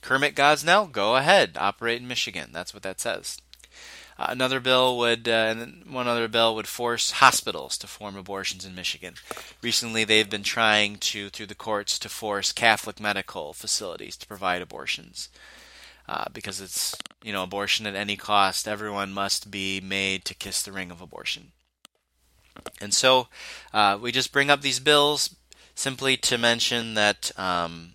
Kermit 0.00 0.34
Gosnell, 0.34 0.90
go 0.90 1.16
ahead, 1.16 1.56
operate 1.56 2.00
in 2.00 2.08
Michigan. 2.08 2.50
That's 2.52 2.72
what 2.72 2.82
that 2.82 3.00
says. 3.00 3.38
Uh, 4.18 4.26
another 4.30 4.58
bill 4.58 4.96
would, 4.98 5.28
uh, 5.28 5.32
and 5.32 5.84
one 5.88 6.08
other 6.08 6.26
bill 6.26 6.54
would 6.54 6.66
force 6.66 7.12
hospitals 7.12 7.76
to 7.78 7.86
form 7.86 8.16
abortions 8.16 8.64
in 8.64 8.74
Michigan. 8.74 9.14
Recently, 9.62 10.02
they've 10.02 10.30
been 10.30 10.42
trying 10.42 10.96
to, 10.96 11.28
through 11.28 11.46
the 11.46 11.54
courts, 11.54 11.98
to 12.00 12.08
force 12.08 12.52
Catholic 12.52 12.98
medical 12.98 13.52
facilities 13.52 14.16
to 14.16 14.26
provide 14.26 14.62
abortions. 14.62 15.28
Uh, 16.08 16.24
because 16.32 16.58
it's, 16.58 16.96
you 17.22 17.34
know, 17.34 17.42
abortion 17.42 17.86
at 17.86 17.94
any 17.94 18.16
cost. 18.16 18.66
Everyone 18.66 19.12
must 19.12 19.50
be 19.50 19.78
made 19.78 20.24
to 20.24 20.34
kiss 20.34 20.62
the 20.62 20.72
ring 20.72 20.90
of 20.90 21.02
abortion. 21.02 21.52
And 22.80 22.94
so 22.94 23.28
uh, 23.72 23.98
we 24.00 24.12
just 24.12 24.32
bring 24.32 24.50
up 24.50 24.60
these 24.60 24.80
bills 24.80 25.34
simply 25.74 26.16
to 26.16 26.38
mention 26.38 26.94
that, 26.94 27.30
um, 27.38 27.94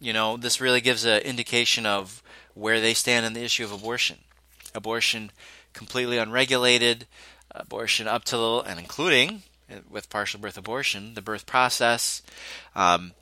you 0.00 0.12
know, 0.12 0.36
this 0.36 0.60
really 0.60 0.80
gives 0.80 1.04
an 1.04 1.20
indication 1.22 1.86
of 1.86 2.22
where 2.54 2.80
they 2.80 2.94
stand 2.94 3.26
on 3.26 3.32
the 3.34 3.44
issue 3.44 3.64
of 3.64 3.72
abortion 3.72 4.18
abortion 4.74 5.30
completely 5.72 6.18
unregulated, 6.18 7.06
abortion 7.50 8.06
up 8.06 8.24
to 8.24 8.36
the, 8.36 8.58
and 8.66 8.78
including 8.78 9.42
with 9.88 10.10
partial 10.10 10.40
birth 10.40 10.56
abortion, 10.56 11.14
the 11.14 11.22
birth 11.22 11.46
process. 11.46 12.22
Um, 12.74 13.12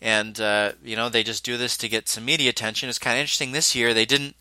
and 0.00 0.40
uh, 0.40 0.72
you 0.82 0.96
know 0.96 1.08
they 1.08 1.22
just 1.22 1.44
do 1.44 1.56
this 1.56 1.76
to 1.78 1.88
get 1.88 2.08
some 2.08 2.24
media 2.24 2.50
attention. 2.50 2.88
It's 2.88 2.98
kind 2.98 3.16
of 3.16 3.20
interesting 3.20 3.52
this 3.52 3.74
year. 3.74 3.94
They 3.94 4.04
didn't. 4.04 4.34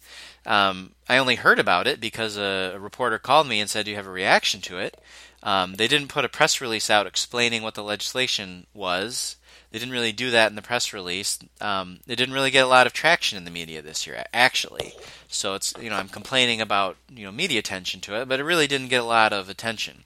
Um, 0.45 0.93
I 1.07 1.19
only 1.19 1.35
heard 1.35 1.59
about 1.59 1.85
it 1.85 1.99
because 1.99 2.35
a, 2.35 2.73
a, 2.73 2.79
reporter 2.79 3.19
called 3.19 3.47
me 3.47 3.59
and 3.59 3.69
said, 3.69 3.85
"Do 3.85 3.91
you 3.91 3.97
have 3.97 4.07
a 4.07 4.11
reaction 4.11 4.59
to 4.61 4.79
it?" 4.79 4.99
Um, 5.43 5.75
they 5.75 5.88
didn't 5.88 6.10
put 6.10 6.25
a 6.25 6.29
press 6.29 6.62
release 6.62 6.89
out 6.89 7.07
explaining 7.07 7.63
what 7.63 7.74
the 7.74 7.83
legislation 7.83 8.67
was. 8.74 9.38
They 9.71 9.79
didn't 9.79 9.93
really 9.93 10.12
do 10.12 10.31
that 10.31 10.50
in 10.50 10.55
the 10.55 10.62
press 10.62 10.93
release. 10.93 11.39
Um, 11.60 12.01
it 12.05 12.17
didn't 12.17 12.36
really 12.36 12.51
get 12.51 12.65
a 12.65 12.69
lot 12.69 12.88
of 12.88 12.93
traction 12.93 13.38
in 13.38 13.45
the 13.45 13.51
media 13.51 13.81
this 13.81 14.05
year, 14.05 14.25
actually. 14.33 14.93
So 15.29 15.53
it's 15.55 15.74
you 15.79 15.89
know 15.89 15.95
I'm 15.95 16.10
complaining 16.10 16.62
about 16.62 16.98
you 17.10 17.25
know 17.25 17.31
media 17.31 17.60
attention 17.60 18.01
to 18.01 18.21
it, 18.21 18.27
but 18.27 18.39
it 18.39 18.43
really 18.43 18.67
didn't 18.67 18.89
get 18.89 19.01
a 19.01 19.05
lot 19.05 19.33
of 19.33 19.50
attention, 19.50 20.03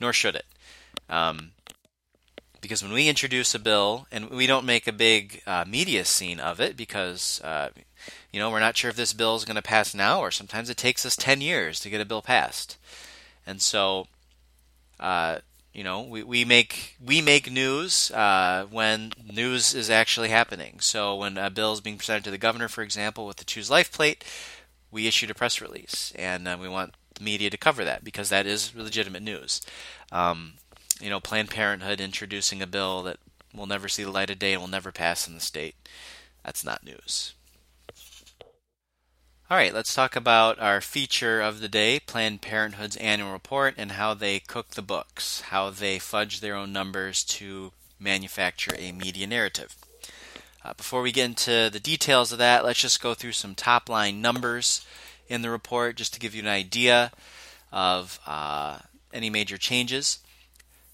nor 0.00 0.12
should 0.12 0.34
it. 0.34 0.46
Um, 1.08 1.52
because 2.60 2.82
when 2.82 2.92
we 2.92 3.08
introduce 3.08 3.54
a 3.54 3.58
bill 3.58 4.06
and 4.12 4.28
we 4.30 4.46
don't 4.46 4.66
make 4.66 4.86
a 4.86 4.92
big 4.92 5.42
uh, 5.46 5.64
media 5.66 6.04
scene 6.04 6.40
of 6.40 6.60
it 6.60 6.76
because 6.76 7.40
uh, 7.42 7.70
you 8.32 8.38
know 8.38 8.50
we're 8.50 8.60
not 8.60 8.76
sure 8.76 8.90
if 8.90 8.96
this 8.96 9.12
bill 9.12 9.36
is 9.36 9.44
going 9.44 9.56
to 9.56 9.62
pass 9.62 9.94
now 9.94 10.20
or 10.20 10.30
sometimes 10.30 10.68
it 10.68 10.76
takes 10.76 11.06
us 11.06 11.16
10 11.16 11.40
years 11.40 11.80
to 11.80 11.90
get 11.90 12.00
a 12.00 12.04
bill 12.04 12.22
passed 12.22 12.76
and 13.46 13.62
so 13.62 14.06
uh, 15.00 15.38
you 15.72 15.84
know, 15.84 16.02
we, 16.02 16.22
we 16.22 16.44
make 16.44 16.96
we 17.04 17.22
make 17.22 17.50
news 17.50 18.10
uh, 18.10 18.66
when 18.70 19.12
news 19.32 19.74
is 19.74 19.88
actually 19.88 20.28
happening. 20.28 20.80
So 20.80 21.16
when 21.16 21.38
a 21.38 21.50
bill 21.50 21.72
is 21.72 21.80
being 21.80 21.96
presented 21.96 22.24
to 22.24 22.30
the 22.30 22.38
governor, 22.38 22.68
for 22.68 22.82
example, 22.82 23.26
with 23.26 23.36
the 23.36 23.44
Choose 23.44 23.70
Life 23.70 23.92
plate, 23.92 24.24
we 24.90 25.06
issued 25.06 25.30
a 25.30 25.34
press 25.34 25.60
release, 25.60 26.12
and 26.16 26.46
uh, 26.46 26.56
we 26.60 26.68
want 26.68 26.94
the 27.14 27.24
media 27.24 27.50
to 27.50 27.56
cover 27.56 27.84
that 27.84 28.04
because 28.04 28.28
that 28.28 28.46
is 28.46 28.74
legitimate 28.74 29.22
news. 29.22 29.60
Um, 30.12 30.54
you 31.00 31.08
know, 31.08 31.20
Planned 31.20 31.50
Parenthood 31.50 32.00
introducing 32.00 32.60
a 32.60 32.66
bill 32.66 33.02
that 33.04 33.18
will 33.54 33.66
never 33.66 33.88
see 33.88 34.04
the 34.04 34.10
light 34.10 34.30
of 34.30 34.38
day 34.38 34.52
and 34.52 34.60
will 34.60 34.68
never 34.68 34.92
pass 34.92 35.26
in 35.26 35.34
the 35.34 35.40
state. 35.40 35.74
That's 36.44 36.64
not 36.64 36.84
news. 36.84 37.34
All 39.50 39.56
right, 39.56 39.74
let's 39.74 39.92
talk 39.92 40.14
about 40.14 40.60
our 40.60 40.80
feature 40.80 41.40
of 41.40 41.58
the 41.58 41.68
day 41.68 41.98
Planned 41.98 42.40
Parenthood's 42.40 42.96
annual 42.98 43.32
report 43.32 43.74
and 43.76 43.90
how 43.90 44.14
they 44.14 44.38
cook 44.38 44.70
the 44.70 44.80
books, 44.80 45.40
how 45.40 45.70
they 45.70 45.98
fudge 45.98 46.38
their 46.38 46.54
own 46.54 46.72
numbers 46.72 47.24
to 47.24 47.72
manufacture 47.98 48.70
a 48.78 48.92
media 48.92 49.26
narrative. 49.26 49.74
Uh, 50.64 50.74
before 50.74 51.02
we 51.02 51.10
get 51.10 51.24
into 51.24 51.68
the 51.68 51.80
details 51.80 52.30
of 52.30 52.38
that, 52.38 52.64
let's 52.64 52.80
just 52.80 53.02
go 53.02 53.12
through 53.12 53.32
some 53.32 53.56
top 53.56 53.88
line 53.88 54.22
numbers 54.22 54.86
in 55.28 55.42
the 55.42 55.50
report 55.50 55.96
just 55.96 56.14
to 56.14 56.20
give 56.20 56.32
you 56.32 56.42
an 56.42 56.48
idea 56.48 57.10
of 57.72 58.20
uh, 58.28 58.78
any 59.12 59.30
major 59.30 59.58
changes. 59.58 60.20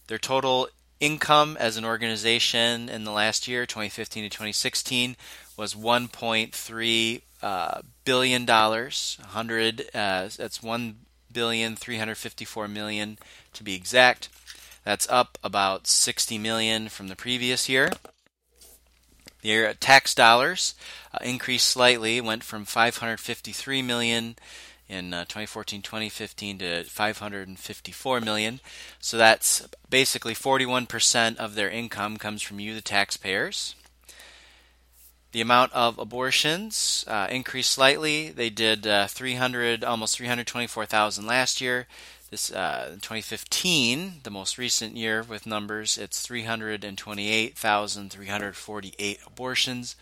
Their 0.07 0.17
total 0.17 0.69
income 0.99 1.59
as 1.61 1.77
an 1.77 1.85
organization 1.85 2.89
in 2.89 3.05
the 3.05 3.13
last 3.13 3.47
year, 3.47 3.67
2015 3.67 4.23
to 4.23 4.31
2016, 4.31 5.15
was 5.59 5.75
1.3 5.75 7.21
uh, 7.47 7.81
billion 8.05 8.45
dollars. 8.45 9.19
100. 9.21 9.83
Uh, 9.95 10.29
that's 10.37 10.63
one 10.63 10.97
billion 11.33 11.77
three 11.77 11.99
hundred 11.99 12.17
fifty-four 12.17 12.67
million 12.67 13.19
to 13.53 13.63
be 13.63 13.75
exact. 13.75 14.29
That's 14.85 15.09
up 15.09 15.39
about 15.45 15.87
60 15.87 16.39
million 16.39 16.89
from 16.89 17.09
the 17.09 17.17
previous 17.17 17.69
year. 17.69 17.91
The 19.43 19.77
tax 19.79 20.15
dollars 20.15 20.75
uh, 21.15 21.19
increased 21.25 21.69
slightly, 21.69 22.21
went 22.21 22.43
from 22.43 22.65
553 22.65 23.83
million 23.83 24.37
in 24.89 25.11
2014-2015 25.11 26.55
uh, 26.55 26.59
to 26.59 26.85
554 26.85 28.21
million. 28.21 28.61
So 29.01 29.17
that's 29.17 29.69
basically 29.89 30.35
41% 30.35 31.37
of 31.37 31.55
their 31.55 31.71
income 31.71 32.17
comes 32.17 32.43
from 32.43 32.61
you, 32.61 32.75
the 32.75 32.81
taxpayers. 32.81 33.75
The 35.37 35.43
amount 35.43 35.75
of 35.75 35.99
abortions 35.99 37.05
uh, 37.07 37.27
increased 37.31 37.73
slightly. 37.73 38.31
They 38.31 38.49
did 38.49 38.87
uh, 38.87 39.07
300, 39.07 39.85
almost 39.85 40.17
324,000 40.17 41.27
last 41.27 41.61
year. 41.61 41.87
This 42.31 42.51
uh, 42.51 42.93
2015, 43.03 44.21
the 44.23 44.31
most 44.31 44.57
recent 44.57 44.97
year 44.97 45.23
with 45.23 45.45
numbers, 45.45 45.99
it's 45.99 46.23
328,348 46.23 49.21
abortions, 49.27 49.97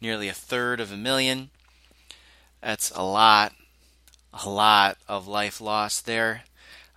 nearly 0.00 0.28
a 0.28 0.32
third 0.32 0.80
of 0.80 0.90
a 0.90 0.96
million. 0.96 1.50
That's 2.62 2.90
a 2.92 3.02
lot, 3.02 3.52
a 4.32 4.48
lot 4.48 4.96
of 5.06 5.28
life 5.28 5.60
lost 5.60 6.06
there. 6.06 6.44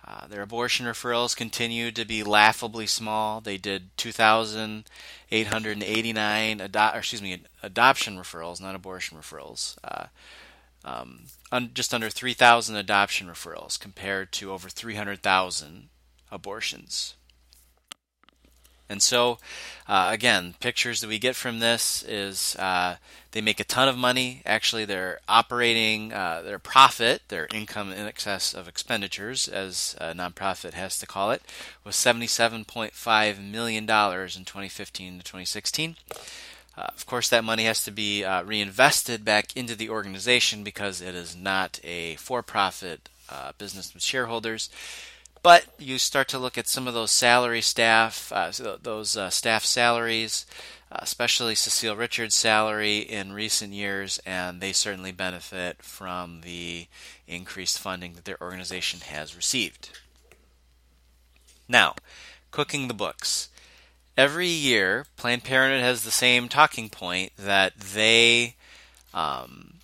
Uh, 0.06 0.26
their 0.28 0.42
abortion 0.42 0.86
referrals 0.86 1.36
continue 1.36 1.90
to 1.90 2.04
be 2.04 2.22
laughably 2.22 2.86
small. 2.86 3.40
They 3.40 3.56
did 3.56 3.90
2,889 3.96 6.60
ado- 6.60 6.90
excuse 6.94 7.20
me 7.20 7.42
adoption 7.62 8.16
referrals, 8.16 8.60
not 8.60 8.76
abortion 8.76 9.18
referrals. 9.18 9.76
Uh, 9.82 10.04
um, 10.84 11.22
un- 11.50 11.72
just 11.74 11.92
under 11.92 12.08
3,000 12.08 12.76
adoption 12.76 13.26
referrals 13.26 13.80
compared 13.80 14.30
to 14.32 14.52
over 14.52 14.68
300,000 14.68 15.88
abortions. 16.30 17.14
And 18.88 19.02
so, 19.02 19.38
uh, 19.88 20.08
again, 20.12 20.54
pictures 20.60 21.00
that 21.00 21.08
we 21.08 21.18
get 21.18 21.34
from 21.34 21.58
this 21.58 22.04
is 22.04 22.54
uh, 22.56 22.96
they 23.32 23.40
make 23.40 23.60
a 23.60 23.64
ton 23.64 23.88
of 23.88 23.98
money. 23.98 24.42
Actually, 24.46 24.84
their 24.84 25.18
operating, 25.28 26.12
uh, 26.12 26.42
their 26.42 26.58
profit, 26.58 27.22
their 27.28 27.48
income 27.52 27.92
in 27.92 28.06
excess 28.06 28.54
of 28.54 28.68
expenditures, 28.68 29.48
as 29.48 29.96
a 30.00 30.14
nonprofit 30.14 30.74
has 30.74 30.98
to 30.98 31.06
call 31.06 31.32
it, 31.32 31.42
was 31.84 31.96
$77.5 31.96 33.50
million 33.50 33.82
in 33.82 33.86
2015 33.86 35.18
to 35.18 35.24
2016. 35.24 35.96
Uh, 36.78 36.82
of 36.94 37.06
course, 37.06 37.28
that 37.28 37.42
money 37.42 37.64
has 37.64 37.82
to 37.84 37.90
be 37.90 38.24
uh, 38.24 38.42
reinvested 38.44 39.24
back 39.24 39.56
into 39.56 39.74
the 39.74 39.88
organization 39.88 40.62
because 40.62 41.00
it 41.00 41.14
is 41.14 41.34
not 41.34 41.80
a 41.82 42.16
for 42.16 42.42
profit 42.42 43.08
uh, 43.28 43.52
business 43.58 43.92
with 43.94 44.02
shareholders. 44.02 44.68
But 45.46 45.66
you 45.78 45.98
start 45.98 46.26
to 46.30 46.40
look 46.40 46.58
at 46.58 46.66
some 46.66 46.88
of 46.88 46.94
those 46.94 47.12
salary 47.12 47.60
staff, 47.60 48.32
uh, 48.34 48.50
those 48.82 49.16
uh, 49.16 49.30
staff 49.30 49.64
salaries, 49.64 50.44
uh, 50.90 50.96
especially 51.02 51.54
Cecile 51.54 51.94
Richards' 51.94 52.34
salary 52.34 52.98
in 52.98 53.32
recent 53.32 53.72
years, 53.72 54.18
and 54.26 54.60
they 54.60 54.72
certainly 54.72 55.12
benefit 55.12 55.84
from 55.84 56.40
the 56.40 56.88
increased 57.28 57.78
funding 57.78 58.14
that 58.14 58.24
their 58.24 58.42
organization 58.42 58.98
has 59.02 59.36
received. 59.36 59.90
Now, 61.68 61.94
cooking 62.50 62.88
the 62.88 62.92
books. 62.92 63.48
Every 64.16 64.48
year, 64.48 65.06
Planned 65.16 65.44
Parenthood 65.44 65.84
has 65.84 66.02
the 66.02 66.10
same 66.10 66.48
talking 66.48 66.88
point 66.88 67.30
that 67.38 67.78
they 67.78 68.56
um, 69.14 69.74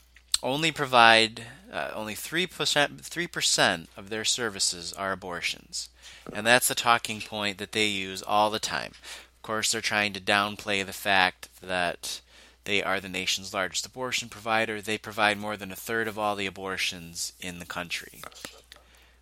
only 0.42 0.72
provide 0.72 1.42
uh, 1.72 1.90
only 1.94 2.14
3%, 2.14 2.46
3% 2.48 3.86
of 3.96 4.10
their 4.10 4.24
services 4.24 4.92
are 4.92 5.12
abortions. 5.12 5.88
And 6.32 6.46
that's 6.46 6.68
the 6.68 6.74
talking 6.74 7.20
point 7.20 7.58
that 7.58 7.72
they 7.72 7.86
use 7.86 8.22
all 8.22 8.50
the 8.50 8.58
time. 8.58 8.92
Of 8.92 9.42
course, 9.42 9.72
they're 9.72 9.80
trying 9.80 10.12
to 10.12 10.20
downplay 10.20 10.84
the 10.84 10.92
fact 10.92 11.48
that 11.62 12.20
they 12.64 12.82
are 12.82 13.00
the 13.00 13.08
nation's 13.08 13.54
largest 13.54 13.86
abortion 13.86 14.28
provider. 14.28 14.80
They 14.80 14.98
provide 14.98 15.38
more 15.38 15.56
than 15.56 15.72
a 15.72 15.76
third 15.76 16.06
of 16.06 16.18
all 16.18 16.36
the 16.36 16.46
abortions 16.46 17.32
in 17.40 17.58
the 17.58 17.64
country. 17.64 18.20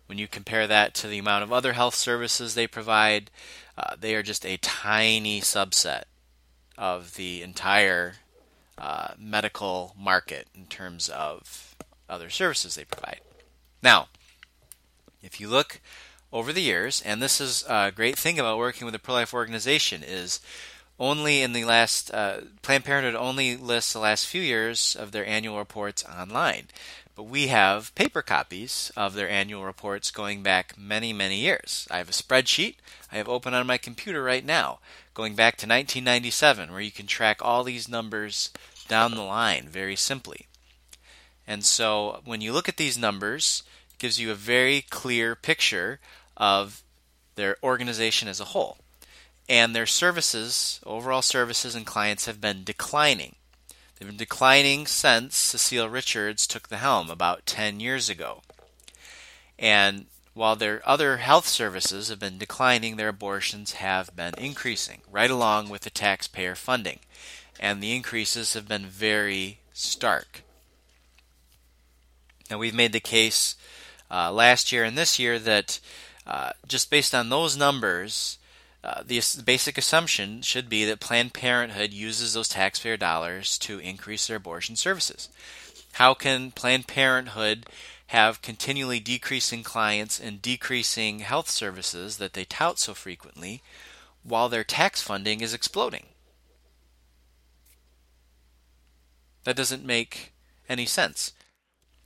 When 0.05 0.17
you 0.17 0.27
compare 0.27 0.67
that 0.67 0.93
to 0.95 1.07
the 1.07 1.17
amount 1.19 1.43
of 1.43 1.53
other 1.53 1.73
health 1.73 1.95
services 1.95 2.53
they 2.53 2.67
provide, 2.67 3.31
uh, 3.77 3.95
they 3.99 4.13
are 4.13 4.23
just 4.23 4.45
a 4.45 4.57
tiny 4.57 5.39
subset 5.39 6.03
of 6.77 7.15
the 7.15 7.41
entire 7.41 8.15
uh, 8.77 9.13
medical 9.17 9.95
market 9.97 10.47
in 10.53 10.65
terms 10.65 11.07
of 11.07 11.70
other 12.11 12.29
services 12.29 12.75
they 12.75 12.85
provide. 12.85 13.21
Now, 13.81 14.07
if 15.21 15.39
you 15.39 15.47
look 15.47 15.79
over 16.31 16.53
the 16.53 16.61
years, 16.61 17.01
and 17.05 17.21
this 17.21 17.41
is 17.41 17.65
a 17.67 17.91
great 17.93 18.17
thing 18.17 18.39
about 18.39 18.57
working 18.57 18.85
with 18.85 18.95
a 18.95 18.99
pro-life 18.99 19.33
organization 19.33 20.03
is 20.03 20.39
only 20.99 21.41
in 21.41 21.53
the 21.53 21.65
last 21.65 22.13
uh, 22.13 22.41
Planned 22.61 22.85
Parenthood 22.85 23.15
only 23.15 23.57
lists 23.57 23.93
the 23.93 23.99
last 23.99 24.27
few 24.27 24.41
years 24.41 24.95
of 24.95 25.11
their 25.11 25.25
annual 25.25 25.57
reports 25.57 26.05
online, 26.05 26.67
but 27.15 27.23
we 27.23 27.47
have 27.47 27.93
paper 27.95 28.21
copies 28.21 28.91
of 28.95 29.15
their 29.15 29.29
annual 29.29 29.63
reports 29.63 30.11
going 30.11 30.43
back 30.43 30.77
many 30.77 31.11
many 31.11 31.37
years. 31.37 31.87
I 31.89 31.97
have 31.97 32.09
a 32.09 32.13
spreadsheet 32.13 32.75
I 33.11 33.17
have 33.17 33.27
open 33.27 33.53
on 33.53 33.67
my 33.67 33.77
computer 33.77 34.23
right 34.23 34.45
now, 34.45 34.79
going 35.13 35.35
back 35.35 35.57
to 35.57 35.67
1997, 35.67 36.71
where 36.71 36.79
you 36.79 36.91
can 36.91 37.07
track 37.07 37.39
all 37.41 37.63
these 37.63 37.89
numbers 37.89 38.51
down 38.87 39.15
the 39.15 39.21
line 39.21 39.67
very 39.67 39.97
simply. 39.97 40.47
And 41.51 41.65
so 41.65 42.21
when 42.23 42.39
you 42.39 42.53
look 42.53 42.69
at 42.69 42.77
these 42.77 42.97
numbers, 42.97 43.63
it 43.91 43.97
gives 43.97 44.17
you 44.17 44.31
a 44.31 44.35
very 44.35 44.85
clear 44.89 45.35
picture 45.35 45.99
of 46.37 46.81
their 47.35 47.57
organization 47.61 48.29
as 48.29 48.39
a 48.39 48.45
whole. 48.55 48.77
And 49.49 49.75
their 49.75 49.85
services, 49.85 50.79
overall 50.85 51.21
services 51.21 51.75
and 51.75 51.85
clients, 51.85 52.25
have 52.25 52.39
been 52.39 52.63
declining. 52.63 53.35
They've 53.99 54.07
been 54.07 54.15
declining 54.15 54.87
since 54.87 55.35
Cecile 55.35 55.89
Richards 55.89 56.47
took 56.47 56.69
the 56.69 56.77
helm 56.77 57.09
about 57.09 57.45
10 57.45 57.81
years 57.81 58.07
ago. 58.09 58.43
And 59.59 60.05
while 60.33 60.55
their 60.55 60.81
other 60.87 61.17
health 61.17 61.47
services 61.49 62.07
have 62.07 62.19
been 62.19 62.37
declining, 62.37 62.95
their 62.95 63.09
abortions 63.09 63.73
have 63.73 64.15
been 64.15 64.35
increasing, 64.37 65.01
right 65.11 65.29
along 65.29 65.67
with 65.67 65.81
the 65.81 65.89
taxpayer 65.89 66.55
funding. 66.55 66.99
And 67.59 67.83
the 67.83 67.93
increases 67.93 68.53
have 68.53 68.69
been 68.69 68.85
very 68.85 69.59
stark. 69.73 70.43
Now, 72.51 72.57
we've 72.57 72.75
made 72.75 72.91
the 72.91 72.99
case 72.99 73.55
uh, 74.11 74.29
last 74.29 74.73
year 74.73 74.83
and 74.83 74.97
this 74.97 75.17
year 75.17 75.39
that 75.39 75.79
uh, 76.27 76.51
just 76.67 76.91
based 76.91 77.15
on 77.15 77.29
those 77.29 77.55
numbers, 77.55 78.37
uh, 78.83 79.03
the 79.05 79.23
basic 79.45 79.77
assumption 79.77 80.41
should 80.41 80.67
be 80.67 80.83
that 80.83 80.99
Planned 80.99 81.33
Parenthood 81.33 81.93
uses 81.93 82.33
those 82.33 82.49
taxpayer 82.49 82.97
dollars 82.97 83.57
to 83.59 83.79
increase 83.79 84.27
their 84.27 84.35
abortion 84.35 84.75
services. 84.75 85.29
How 85.93 86.13
can 86.13 86.51
Planned 86.51 86.87
Parenthood 86.87 87.67
have 88.07 88.41
continually 88.41 88.99
decreasing 88.99 89.63
clients 89.63 90.19
and 90.19 90.41
decreasing 90.41 91.19
health 91.19 91.49
services 91.49 92.17
that 92.17 92.33
they 92.33 92.43
tout 92.43 92.79
so 92.79 92.93
frequently 92.93 93.61
while 94.23 94.49
their 94.49 94.65
tax 94.65 95.01
funding 95.01 95.39
is 95.39 95.53
exploding? 95.53 96.07
That 99.45 99.55
doesn't 99.55 99.85
make 99.85 100.33
any 100.67 100.85
sense. 100.85 101.31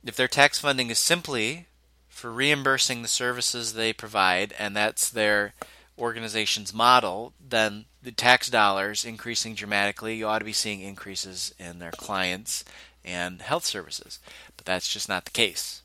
If 0.06 0.14
their 0.14 0.28
tax 0.28 0.58
funding 0.60 0.90
is 0.90 1.00
simply 1.00 1.66
for 2.08 2.30
reimbursing 2.30 3.02
the 3.02 3.08
services 3.08 3.72
they 3.72 3.92
provide, 3.92 4.54
and 4.58 4.76
that's 4.76 5.10
their 5.10 5.52
organization's 5.98 6.72
model, 6.72 7.32
then 7.40 7.86
the 8.02 8.12
tax 8.12 8.48
dollars 8.48 9.04
increasing 9.04 9.54
dramatically, 9.54 10.14
you 10.14 10.26
ought 10.28 10.38
to 10.38 10.44
be 10.44 10.52
seeing 10.52 10.80
increases 10.80 11.52
in 11.58 11.80
their 11.80 11.90
clients 11.90 12.64
and 13.04 13.42
health 13.42 13.64
services. 13.64 14.20
But 14.56 14.64
that's 14.64 14.92
just 14.92 15.08
not 15.08 15.24
the 15.24 15.32
case. 15.32 15.82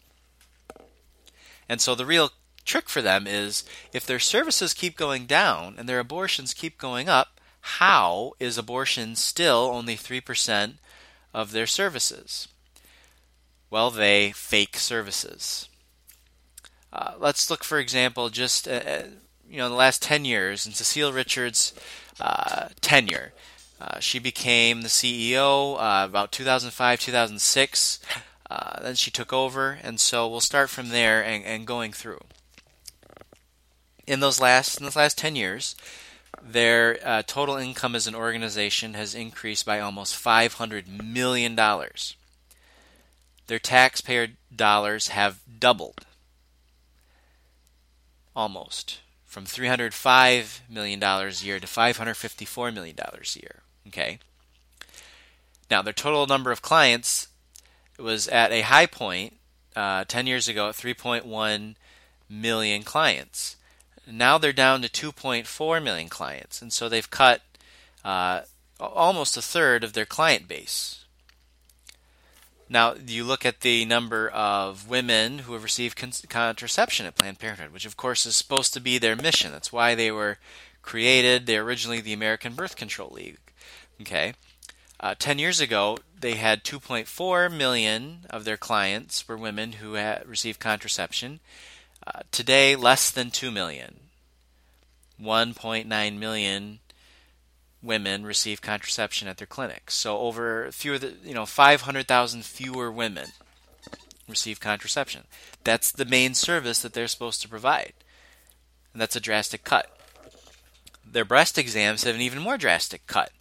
And 1.68 1.82
so 1.82 1.96
the 1.96 2.06
real 2.06 2.32
trick 2.64 2.90
for 2.90 3.02
them 3.02 3.26
is 3.26 3.64
if 3.92 4.06
their 4.06 4.20
services 4.20 4.74
keep 4.76 4.96
going 4.96 5.26
down 5.26 5.76
and 5.78 5.90
their 5.90 6.00
abortions 6.00 6.54
keep 6.54 6.78
going 6.78 7.10
up, 7.10 7.40
how 7.62 8.34
is 8.40 8.58
abortion 8.58 9.16
still 9.16 9.72
only 9.74 9.96
3% 9.96 10.74
of 11.34 11.52
their 11.52 11.68
services? 11.68 12.48
Well, 13.72 13.90
they 13.90 14.32
fake 14.34 14.76
services. 14.76 15.70
Uh, 16.92 17.14
let's 17.18 17.50
look, 17.50 17.64
for 17.64 17.80
example, 17.80 18.30
just 18.30 18.68
uh, 18.68 18.72
uh, 18.72 19.04
you 19.50 19.58
know, 19.58 19.70
the 19.70 19.76
last 19.76 20.02
10 20.02 20.26
years, 20.26 20.68
in 20.68 20.74
Cecile 20.74 21.14
Richards' 21.14 21.74
uh, 22.20 22.68
tenure. 22.82 23.32
Uh, 23.80 24.00
she 24.00 24.20
became 24.20 24.82
the 24.82 24.90
CEO 24.90 25.76
uh, 25.78 26.06
about 26.06 26.34
2005, 26.34 27.00
2006. 27.00 28.00
then 28.82 28.96
she 28.96 29.10
took 29.10 29.32
over, 29.32 29.80
and 29.82 30.02
so 30.02 30.28
we'll 30.28 30.42
start 30.42 30.70
from 30.70 30.90
there 30.90 31.24
and, 31.24 31.46
and 31.46 31.66
going 31.66 31.94
through. 31.94 32.20
In 34.06 34.20
those 34.20 34.42
last 34.42 34.80
in 34.80 34.84
those 34.86 34.98
last 34.98 35.18
10 35.18 35.38
years, 35.38 35.78
their 36.42 37.24
total 37.24 37.56
income 37.56 37.96
as 37.96 38.06
an 38.06 38.16
organization 38.16 38.96
has 38.96 39.16
increased 39.16 39.66
by 39.66 39.80
almost 39.80 40.18
500 40.18 41.04
million 41.04 41.56
dollars. 41.56 42.18
Their 43.52 43.60
taxpayer 43.60 44.30
dollars 44.56 45.10
have 45.10 45.42
doubled 45.60 46.06
almost 48.34 49.02
from 49.26 49.44
$305 49.44 50.62
million 50.70 51.04
a 51.04 51.30
year 51.32 51.60
to 51.60 51.68
$554 51.68 52.74
million 52.74 52.96
a 52.98 53.40
year. 53.40 53.56
Okay. 53.88 54.20
Now, 55.70 55.82
their 55.82 55.92
total 55.92 56.28
number 56.28 56.54
of 56.54 56.62
clients 56.62 57.28
was 58.00 58.30
at 58.30 58.54
a 58.54 58.62
high 58.62 58.86
point 58.86 59.36
uh, 59.76 60.06
10 60.08 60.28
years 60.28 60.48
ago 60.48 60.70
at 60.70 60.76
3.1 60.76 61.76
million 62.30 62.84
clients. 62.84 63.58
Now 64.10 64.38
they're 64.38 64.54
down 64.54 64.82
to 64.82 64.88
2.4 64.88 65.84
million 65.84 66.08
clients, 66.08 66.62
and 66.62 66.72
so 66.72 66.88
they've 66.88 67.12
cut 67.12 67.42
uh, 68.06 68.44
almost 68.80 69.36
a 69.36 69.42
third 69.42 69.84
of 69.84 69.92
their 69.92 70.06
client 70.06 70.48
base. 70.48 71.01
Now, 72.72 72.96
you 73.06 73.26
look 73.26 73.46
at 73.46 73.60
the 73.60 73.84
number 73.84 74.30
of 74.30 74.88
women 74.88 75.40
who 75.40 75.52
have 75.52 75.64
received 75.64 75.98
con- 75.98 76.14
contraception 76.30 77.06
at 77.06 77.16
Planned 77.16 77.38
Parenthood, 77.38 77.74
which 77.74 77.86
of 77.86 77.98
course 77.98 78.26
is 78.26 78.38
supposed 78.38 78.74
to 78.74 78.80
be 78.80 78.98
their 78.98 79.18
mission. 79.18 79.52
That's 79.52 79.74
why 79.74 79.94
they 79.94 80.10
were 80.10 80.38
created. 80.82 81.46
They're 81.46 81.64
originally 81.64 82.00
the 82.00 82.14
American 82.14 82.54
Birth 82.54 82.78
Control 82.78 83.10
League. 83.10 83.40
Okay. 84.00 84.36
Uh, 85.02 85.16
10 85.20 85.38
years 85.38 85.60
ago, 85.60 85.98
they 86.18 86.36
had 86.36 86.64
2.4 86.64 87.54
million 87.54 88.20
of 88.30 88.46
their 88.46 88.56
clients 88.56 89.28
were 89.28 89.36
women 89.36 89.74
who 89.74 89.96
had 89.96 90.26
received 90.26 90.62
contraception. 90.62 91.42
Uh, 92.08 92.22
today, 92.32 92.78
less 92.78 93.12
than 93.12 93.32
2 93.32 93.52
million. 93.52 94.00
1.9 95.22 96.18
million 96.18 96.80
women 97.84 98.26
receive 98.26 98.62
contraception 98.62 99.28
at 99.28 99.38
their 99.38 99.48
clinics. 99.48 99.96
So 99.96 100.20
over 100.20 100.72
fewer, 100.72 101.00
you 101.24 101.34
know, 101.34 101.46
500,000 101.46 102.46
fewer 102.46 102.92
women 102.92 103.30
receive 104.28 104.60
contraception. 104.60 105.24
That's 105.64 105.92
the 105.92 106.06
main 106.06 106.34
service 106.34 106.82
that 106.82 106.94
they're 106.94 107.08
supposed 107.08 107.42
to 107.42 107.50
provide. 107.50 107.94
And 108.94 109.02
that's 109.02 109.16
a 109.16 109.22
drastic 109.22 109.64
cut. 109.64 109.90
Their 111.06 111.26
breast 111.26 111.58
exams 111.58 112.04
have 112.04 112.16
an 112.16 112.22
even 112.22 112.42
more 112.42 112.58
drastic 112.58 113.08
cut. 113.08 113.32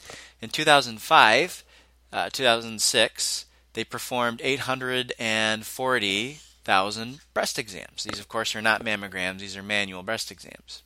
In 0.41 0.49
2005, 0.49 1.65
uh, 2.13 2.29
2006, 2.33 3.45
they 3.75 3.85
performed 3.85 4.41
840,000 4.43 7.21
breast 7.33 7.59
exams. 7.59 8.05
These, 8.05 8.19
of 8.19 8.29
course, 8.29 8.57
are 8.57 8.63
not 8.63 8.85
mammograms, 8.85 9.39
these 9.39 9.57
are 9.57 9.63
manual 9.63 10.03
breast 10.03 10.33
exams. 10.33 10.83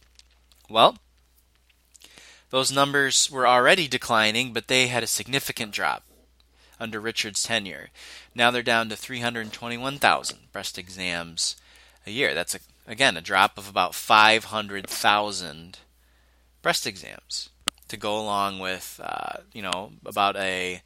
Well, 0.69 0.99
those 2.55 2.71
numbers 2.71 3.29
were 3.33 3.49
already 3.49 3.89
declining, 3.89 4.53
but 4.53 4.69
they 4.69 4.87
had 4.87 5.03
a 5.03 5.09
significant 5.09 5.73
drop 5.73 6.05
under 6.79 7.01
Richards' 7.01 7.43
tenure. 7.43 7.89
Now 8.33 8.53
they're 8.53 8.63
down 8.63 8.89
to 8.91 8.97
321,000 8.97 10.53
breast 10.53 10.79
exams 10.79 11.57
a 12.07 12.13
year. 12.13 12.33
That's 12.33 12.55
a, 12.55 12.61
again 12.87 13.17
a 13.17 13.21
drop 13.21 13.59
of 13.59 13.69
about 13.69 13.93
500,000 13.93 15.79
breast 16.63 16.87
exams 16.87 17.51
to 17.89 17.97
go 17.97 18.17
along 18.17 18.61
with 18.61 19.01
uh, 19.03 19.39
you 19.53 19.61
know 19.61 19.91
about 20.07 20.37
a 20.37 20.83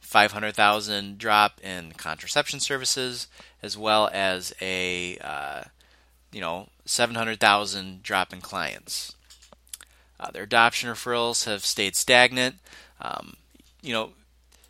500,000 0.00 1.18
drop 1.18 1.60
in 1.62 1.92
contraception 1.92 2.58
services 2.58 3.28
as 3.62 3.78
well 3.78 4.10
as 4.12 4.52
a 4.60 5.18
uh, 5.18 5.62
you 6.32 6.40
know 6.40 6.66
700,000 6.84 8.02
drop 8.02 8.32
in 8.32 8.40
clients. 8.40 9.14
Uh, 10.22 10.30
their 10.30 10.44
adoption 10.44 10.88
referrals 10.88 11.46
have 11.46 11.64
stayed 11.64 11.96
stagnant. 11.96 12.56
Um, 13.00 13.34
you 13.82 13.92
know, 13.92 14.10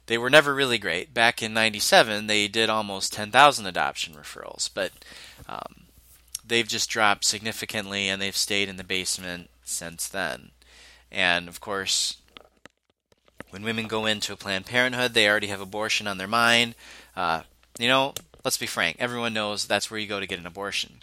they 0.07 0.17
were 0.17 0.31
never 0.31 0.55
really 0.55 0.79
great. 0.79 1.13
Back 1.13 1.43
in 1.43 1.53
'97, 1.53 2.27
they 2.27 2.49
did 2.49 2.71
almost 2.71 3.13
10,000 3.13 3.67
adoption 3.67 4.15
referrals, 4.15 4.71
but 4.73 4.93
um, 5.47 5.85
they've 6.45 6.67
just 6.67 6.89
dropped 6.89 7.27
significantly, 7.27 8.09
and 8.09 8.21
they've 8.21 8.37
stayed 8.37 8.71
in 8.71 8.79
the 8.79 8.85
basement 8.85 9.51
since 9.63 10.09
then. 10.09 10.53
And 11.11 11.49
of 11.49 11.61
course, 11.61 12.17
when 13.51 13.63
women 13.63 13.89
go 13.89 14.07
into 14.07 14.35
Planned 14.37 14.65
Parenthood, 14.65 15.13
they 15.13 15.29
already 15.29 15.49
have 15.49 15.61
abortion 15.61 16.07
on 16.07 16.17
their 16.17 16.27
mind. 16.27 16.75
Uh, 17.15 17.43
you 17.79 17.89
know, 17.89 18.15
let's 18.43 18.57
be 18.57 18.67
frank. 18.67 18.97
Everyone 18.99 19.35
knows 19.35 19.67
that's 19.67 19.91
where 19.91 20.01
you 20.01 20.07
go 20.07 20.19
to 20.19 20.27
get 20.27 20.39
an 20.39 20.47
abortion. 20.47 21.01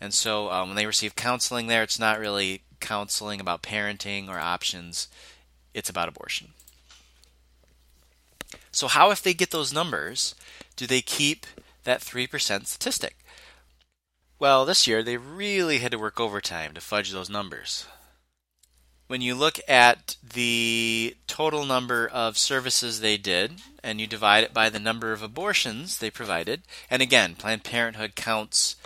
And 0.00 0.14
so 0.14 0.50
um, 0.50 0.70
when 0.70 0.76
they 0.76 0.86
receive 0.86 1.14
counseling 1.14 1.66
there, 1.66 1.82
it's 1.82 1.98
not 1.98 2.18
really 2.18 2.62
counseling 2.80 3.40
about 3.40 3.62
parenting 3.62 4.28
or 4.28 4.38
options, 4.38 5.08
it's 5.74 5.90
about 5.90 6.08
abortion. 6.08 6.48
So, 8.70 8.88
how, 8.88 9.10
if 9.10 9.22
they 9.22 9.34
get 9.34 9.50
those 9.50 9.72
numbers, 9.72 10.34
do 10.76 10.86
they 10.86 11.00
keep 11.00 11.46
that 11.84 12.00
3% 12.00 12.66
statistic? 12.66 13.16
Well, 14.38 14.66
this 14.66 14.86
year 14.86 15.02
they 15.02 15.16
really 15.16 15.78
had 15.78 15.92
to 15.92 15.98
work 15.98 16.20
overtime 16.20 16.74
to 16.74 16.80
fudge 16.80 17.10
those 17.10 17.30
numbers. 17.30 17.86
When 19.06 19.20
you 19.20 19.34
look 19.34 19.58
at 19.68 20.16
the 20.22 21.16
total 21.26 21.64
number 21.64 22.06
of 22.06 22.36
services 22.36 23.00
they 23.00 23.16
did, 23.16 23.62
and 23.82 24.00
you 24.00 24.06
divide 24.06 24.44
it 24.44 24.52
by 24.52 24.68
the 24.68 24.80
number 24.80 25.12
of 25.12 25.22
abortions 25.22 25.98
they 25.98 26.10
provided, 26.10 26.62
and 26.90 27.00
again, 27.00 27.36
Planned 27.36 27.64
Parenthood 27.64 28.14
counts 28.14 28.76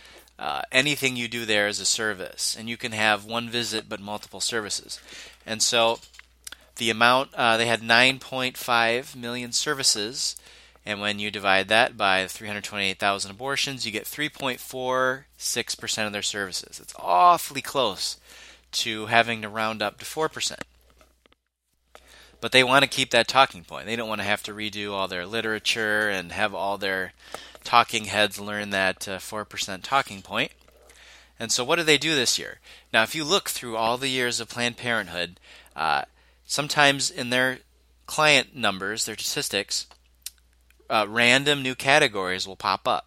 uh, 0.40 0.62
anything 0.72 1.16
you 1.16 1.29
do 1.29 1.44
there 1.44 1.66
as 1.66 1.81
a 1.81 1.85
service, 1.85 2.57
and 2.59 2.66
you 2.68 2.79
can 2.79 2.92
have 2.92 3.26
one 3.26 3.50
visit 3.50 3.88
but 3.88 4.00
multiple 4.00 4.40
services. 4.40 4.98
And 5.44 5.62
so 5.62 5.98
the 6.76 6.88
amount, 6.88 7.35
uh, 7.35 7.59
they 7.59 7.66
had 7.66 7.83
9.5 7.83 9.14
million 9.14 9.53
services, 9.53 10.37
and 10.87 10.98
when 10.98 11.18
you 11.18 11.31
divide 11.31 11.68
that 11.68 11.98
by 11.98 12.26
328,000 12.26 13.31
abortions, 13.31 13.85
you 13.85 13.92
get 13.92 14.07
3.46% 14.07 16.07
of 16.07 16.12
their 16.12 16.22
services. 16.22 16.81
It's 16.81 16.94
awfully 16.98 17.61
close 17.61 18.16
to 18.72 19.07
having 19.07 19.42
to 19.42 19.48
round 19.50 19.83
up 19.83 19.98
to 19.98 20.07
4%. 20.07 20.57
But 22.40 22.53
they 22.53 22.64
want 22.64 22.83
to 22.83 22.88
keep 22.88 23.11
that 23.11 23.29
talking 23.29 23.64
point. 23.64 23.85
They 23.85 23.96
don't 23.96 24.09
want 24.09 24.22
to 24.22 24.26
have 24.26 24.42
to 24.44 24.55
redo 24.55 24.92
all 24.92 25.07
their 25.07 25.26
literature 25.26 26.09
and 26.09 26.33
have 26.33 26.55
all 26.55 26.79
their 26.79 27.12
talking 27.64 28.05
heads 28.05 28.40
learn 28.40 28.70
that 28.70 29.09
uh, 29.09 29.18
4% 29.18 29.83
talking 29.83 30.23
point. 30.23 30.53
And 31.38 31.51
so, 31.51 31.64
what 31.64 31.77
do 31.77 31.83
they 31.83 31.99
do 31.99 32.14
this 32.14 32.38
year? 32.38 32.61
Now, 32.92 33.03
if 33.03 33.14
you 33.14 33.25
look 33.25 33.49
through 33.49 33.77
all 33.77 33.96
the 33.96 34.09
years 34.09 34.40
of 34.40 34.49
Planned 34.51 34.77
Parenthood, 34.77 35.40
uh, 35.75 36.03
sometimes 36.44 37.11
in 37.11 37.31
their 37.31 37.61
client 38.07 38.55
numbers, 38.55 39.07
their 39.07 39.16
statistics, 39.16 39.87
uh, 40.90 41.07
random 41.09 41.62
new 41.62 41.75
categories 41.75 42.46
will 42.46 42.57
pop 42.57 42.87
up. 42.87 43.07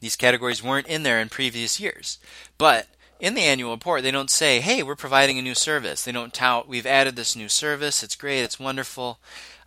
These 0.00 0.16
categories 0.16 0.62
weren't 0.62 0.86
in 0.86 1.02
there 1.02 1.18
in 1.18 1.30
previous 1.30 1.80
years. 1.80 2.18
But 2.58 2.88
in 3.20 3.34
the 3.34 3.40
annual 3.40 3.70
report, 3.70 4.02
they 4.02 4.10
don't 4.10 4.30
say, 4.30 4.60
hey, 4.60 4.82
we're 4.82 4.96
providing 4.96 5.38
a 5.38 5.42
new 5.42 5.54
service. 5.54 6.04
They 6.04 6.12
don't 6.12 6.34
tout, 6.34 6.68
we've 6.68 6.84
added 6.84 7.16
this 7.16 7.34
new 7.34 7.48
service, 7.48 8.02
it's 8.02 8.16
great, 8.16 8.42
it's 8.42 8.60
wonderful. 8.60 9.18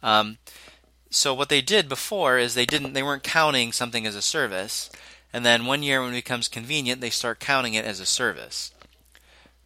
Um, 0.03 0.37
so 1.09 1.33
what 1.33 1.49
they 1.49 1.61
did 1.61 1.89
before 1.89 2.37
is 2.37 2.53
they 2.53 2.65
didn't 2.65 2.93
they 2.93 3.03
weren't 3.03 3.23
counting 3.23 3.71
something 3.71 4.05
as 4.05 4.15
a 4.15 4.21
service, 4.21 4.89
and 5.33 5.45
then 5.45 5.65
one 5.65 5.83
year 5.83 6.01
when 6.01 6.11
it 6.11 6.17
becomes 6.17 6.47
convenient, 6.47 7.01
they 7.01 7.09
start 7.09 7.39
counting 7.39 7.73
it 7.73 7.85
as 7.85 7.99
a 7.99 8.05
service. 8.05 8.71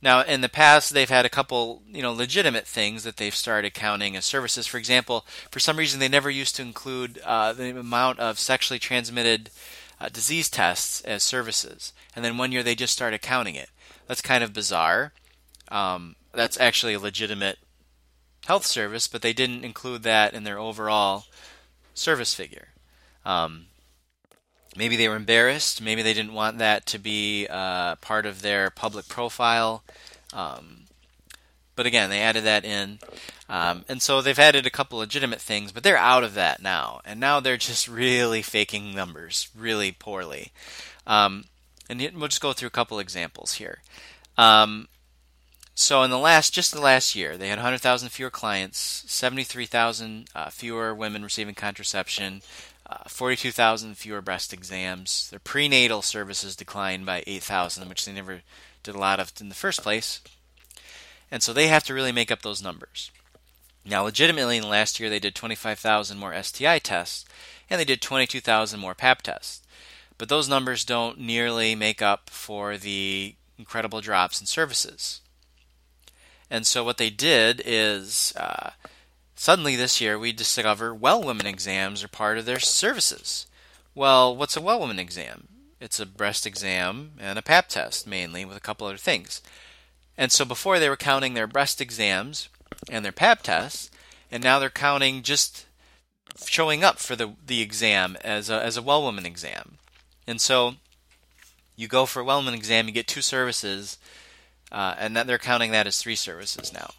Now, 0.04 0.22
in 0.22 0.42
the 0.42 0.50
past, 0.50 0.94
they've 0.94 1.10
had 1.10 1.28
a 1.28 1.30
couple, 1.30 1.84
you 1.88 2.02
know, 2.02 2.12
legitimate 2.12 2.66
things 2.66 3.04
that 3.04 3.18
they've 3.18 3.36
started 3.36 3.76
counting 3.76 4.16
as 4.16 4.26
services. 4.26 4.66
For 4.66 4.78
example, 4.78 5.28
for 5.52 5.60
some 5.60 5.78
reason, 5.78 6.00
they 6.00 6.08
never 6.08 6.32
used 6.32 6.56
to 6.56 6.64
include 6.64 7.20
uh, 7.24 7.54
the 7.54 7.80
amount 7.80 8.20
of 8.20 8.40
sexually 8.40 8.80
transmitted 8.80 9.52
uh, 10.00 10.10
disease 10.10 10.50
tests 10.50 11.02
as 11.02 11.22
services, 11.22 11.94
and 12.16 12.26
then 12.26 12.38
one 12.38 12.52
year 12.52 12.64
they 12.64 12.74
just 12.74 12.94
started 12.94 13.22
counting 13.22 13.56
it. 13.56 13.70
That's 14.08 14.22
kind 14.22 14.44
of 14.44 14.54
bizarre. 14.54 15.14
Um, 15.68 16.16
that's 16.34 16.60
actually 16.60 16.96
a 16.96 17.00
legitimate 17.00 17.60
health 18.46 18.66
service, 18.66 19.08
but 19.08 19.22
they 19.22 19.34
didn't 19.34 19.64
include 19.64 20.04
that 20.04 20.34
in 20.34 20.44
their 20.44 20.60
overall 20.60 21.26
service 21.94 22.34
figure. 22.34 22.70
Um, 23.26 23.66
maybe 24.76 24.96
they 24.96 25.08
were 25.08 25.16
embarrassed. 25.16 25.82
Maybe 25.82 26.02
they 26.02 26.14
didn't 26.14 26.34
want 26.34 26.58
that 26.58 26.86
to 26.88 27.00
be 27.00 27.48
uh, 27.50 27.96
part 27.98 28.26
of 28.26 28.42
their 28.42 28.70
public 28.70 29.08
profile. 29.08 29.84
Um, 30.34 30.86
but 31.76 31.86
again, 31.86 32.10
they 32.10 32.22
added 32.22 32.44
that 32.44 32.66
in. 32.66 33.00
Um, 33.50 33.86
and 33.90 34.02
so 34.02 34.22
they've 34.22 34.38
added 34.38 34.66
a 34.66 34.72
couple 34.72 35.00
legitimate 35.00 35.42
things, 35.42 35.72
but 35.72 35.84
they're 35.84 35.98
out 35.98 36.24
of 36.24 36.36
that 36.36 36.62
now. 36.62 37.02
And 37.06 37.20
now 37.20 37.40
they're 37.40 37.58
just 37.58 37.88
really 37.90 38.42
faking 38.42 38.96
numbers 38.96 39.50
really 39.56 39.92
poorly. 39.92 40.52
Um, 41.06 41.46
and 41.90 42.00
we'll 42.16 42.30
just 42.30 42.42
go 42.42 42.54
through 42.54 42.68
a 42.68 42.72
couple 42.72 43.00
examples 43.00 43.54
here. 43.54 43.82
Um, 44.38 44.88
so 45.74 46.04
in 46.04 46.12
the 46.12 46.18
last, 46.18 46.54
just 46.54 46.72
the 46.74 46.82
last 46.82 47.16
year, 47.16 47.38
they 47.38 47.48
had 47.48 47.58
100,000 47.58 48.10
fewer 48.10 48.30
clients, 48.30 49.04
73,000 49.08 50.28
uh, 50.36 50.50
fewer 50.50 50.94
women 50.94 51.24
receiving 51.24 51.56
contraception, 51.56 52.42
uh, 52.86 53.08
42,000 53.08 53.96
fewer 53.96 54.22
breast 54.22 54.54
exams. 54.54 55.30
Their 55.30 55.40
prenatal 55.40 56.02
services 56.02 56.56
declined 56.56 57.06
by 57.06 57.24
8,000, 57.26 57.88
which 57.88 58.06
they 58.06 58.12
never 58.12 58.42
did 58.84 58.96
a 58.96 59.00
lot 59.00 59.20
of 59.20 59.32
in 59.40 59.50
the 59.50 59.56
first 59.56 59.82
place. 59.82 60.22
And 61.32 61.42
so 61.42 61.54
they 61.54 61.68
have 61.68 61.84
to 61.86 61.94
really 61.94 62.12
make 62.12 62.32
up 62.32 62.42
those 62.42 62.62
numbers. 62.62 63.12
Now, 63.86 64.04
legitimately, 64.04 64.58
in 64.58 64.64
the 64.64 64.70
last 64.70 65.00
year, 65.00 65.10
they 65.10 65.20
did 65.20 65.34
25,000 65.34 66.18
more 66.18 66.40
STI 66.44 66.80
tests, 66.80 67.26
and 67.70 67.80
they 67.80 67.86
did 67.86 68.02
22,000 68.02 68.80
more 68.80 68.94
Pap 68.94 69.22
tests. 69.22 69.62
But 70.18 70.30
those 70.30 70.50
numbers 70.50 70.86
don't 70.86 71.20
nearly 71.20 71.74
make 71.74 72.02
up 72.02 72.30
for 72.30 72.78
the 72.78 73.36
incredible 73.58 74.02
drops 74.02 74.40
in 74.40 74.46
services. 74.46 75.22
And 76.52 76.68
so 76.68 76.84
what 76.84 76.98
they 76.98 77.10
did 77.10 77.62
is 77.66 78.34
uh, 78.36 78.72
suddenly 79.36 79.78
this 79.78 80.02
year 80.02 80.20
we 80.20 80.34
discover 80.34 80.94
well 80.94 81.24
woman 81.24 81.48
exams 81.48 82.04
are 82.04 82.10
part 82.10 82.38
of 82.38 82.46
their 82.46 82.60
services. 82.60 83.48
Well, 83.96 84.36
what's 84.36 84.58
a 84.58 84.62
well 84.62 84.82
woman 84.82 85.00
exam? 85.00 85.48
It's 85.80 85.98
a 85.98 86.06
breast 86.06 86.46
exam 86.46 87.14
and 87.18 87.40
a 87.40 87.42
pap 87.42 87.70
test 87.70 88.06
mainly 88.06 88.44
with 88.44 88.58
a 88.58 88.62
couple 88.62 88.86
other 88.86 88.98
things. 88.98 89.42
And 90.18 90.30
so 90.30 90.44
before 90.44 90.78
they 90.78 90.90
were 90.90 90.98
counting 90.98 91.36
their 91.36 91.48
breast 91.48 91.80
exams 91.80 92.50
and 92.90 93.06
their 93.06 93.14
pap 93.14 93.44
tests, 93.44 93.90
and 94.30 94.44
now 94.44 94.60
they're 94.60 94.70
counting 94.70 95.24
just 95.24 95.66
showing 96.46 96.84
up 96.84 97.00
for 97.00 97.16
the 97.16 97.34
the 97.46 97.62
exam 97.62 98.18
as 98.26 98.50
a 98.50 98.62
as 98.62 98.76
a 98.76 98.82
well 98.82 99.02
woman 99.02 99.26
exam. 99.26 99.78
And 100.28 100.42
so 100.42 100.76
you 101.78 101.88
go 101.88 102.06
for 102.06 102.20
a 102.20 102.26
well 102.26 102.40
woman 102.40 102.54
exam, 102.54 102.88
you 102.88 102.94
get 102.94 103.08
two 103.08 103.22
services 103.22 103.98
uh, 104.72 104.96
and 104.98 105.16
that 105.16 105.28
they're 105.28 105.38
counting 105.38 105.72
that 105.72 105.88
as 105.88 106.00
three 106.00 106.16
services 106.16 106.74
now. 106.74 106.92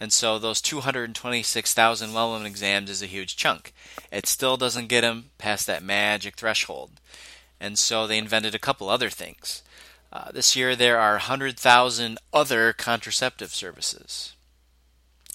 And 0.00 0.12
so 0.12 0.38
those 0.38 0.60
226,000 0.60 2.12
well 2.12 2.30
woman 2.30 2.46
exams 2.46 2.90
is 2.90 3.02
a 3.02 3.06
huge 3.06 3.36
chunk. 3.36 3.72
It 4.10 4.26
still 4.26 4.56
doesn't 4.56 4.88
get 4.88 5.02
them 5.02 5.30
past 5.38 5.66
that 5.66 5.82
magic 5.82 6.36
threshold. 6.36 7.00
And 7.60 7.78
so 7.78 8.06
they 8.06 8.18
invented 8.18 8.54
a 8.54 8.58
couple 8.58 8.88
other 8.88 9.10
things. 9.10 9.62
Uh, 10.12 10.30
this 10.32 10.54
year 10.54 10.76
there 10.76 10.98
are 10.98 11.12
100,000 11.12 12.18
other 12.32 12.72
contraceptive 12.72 13.54
services. 13.54 14.34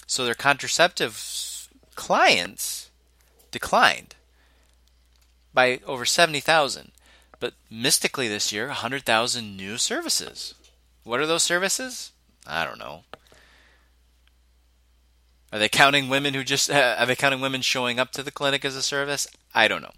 So 0.06 0.24
their 0.24 0.34
contraceptive 0.34 1.68
clients 1.94 2.90
declined 3.50 4.14
by 5.52 5.80
over 5.86 6.04
70,000. 6.04 6.92
But 7.38 7.54
mystically 7.70 8.28
this 8.28 8.52
year, 8.52 8.66
100,000 8.66 9.56
new 9.56 9.78
services. 9.78 10.54
What 11.04 11.20
are 11.20 11.26
those 11.26 11.42
services? 11.42 12.12
I 12.46 12.64
don't 12.64 12.78
know. 12.78 13.04
Are 15.52 15.58
they 15.58 15.68
counting 15.68 16.08
women 16.08 16.34
who 16.34 16.44
just 16.44 16.70
uh, 16.70 16.96
are 16.98 17.06
they 17.06 17.16
counting 17.16 17.40
women 17.40 17.62
showing 17.62 17.98
up 17.98 18.12
to 18.12 18.22
the 18.22 18.30
clinic 18.30 18.64
as 18.64 18.76
a 18.76 18.82
service? 18.82 19.26
I 19.54 19.68
don't 19.68 19.82
know. 19.82 19.92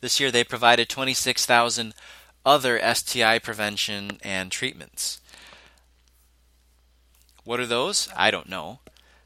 This 0.00 0.18
year 0.18 0.30
they 0.30 0.42
provided 0.42 0.88
26,000 0.88 1.94
other 2.44 2.80
STI 2.94 3.38
prevention 3.38 4.18
and 4.22 4.50
treatments. 4.50 5.20
What 7.44 7.60
are 7.60 7.66
those? 7.66 8.08
I 8.16 8.30
don't 8.30 8.48
know. 8.48 8.80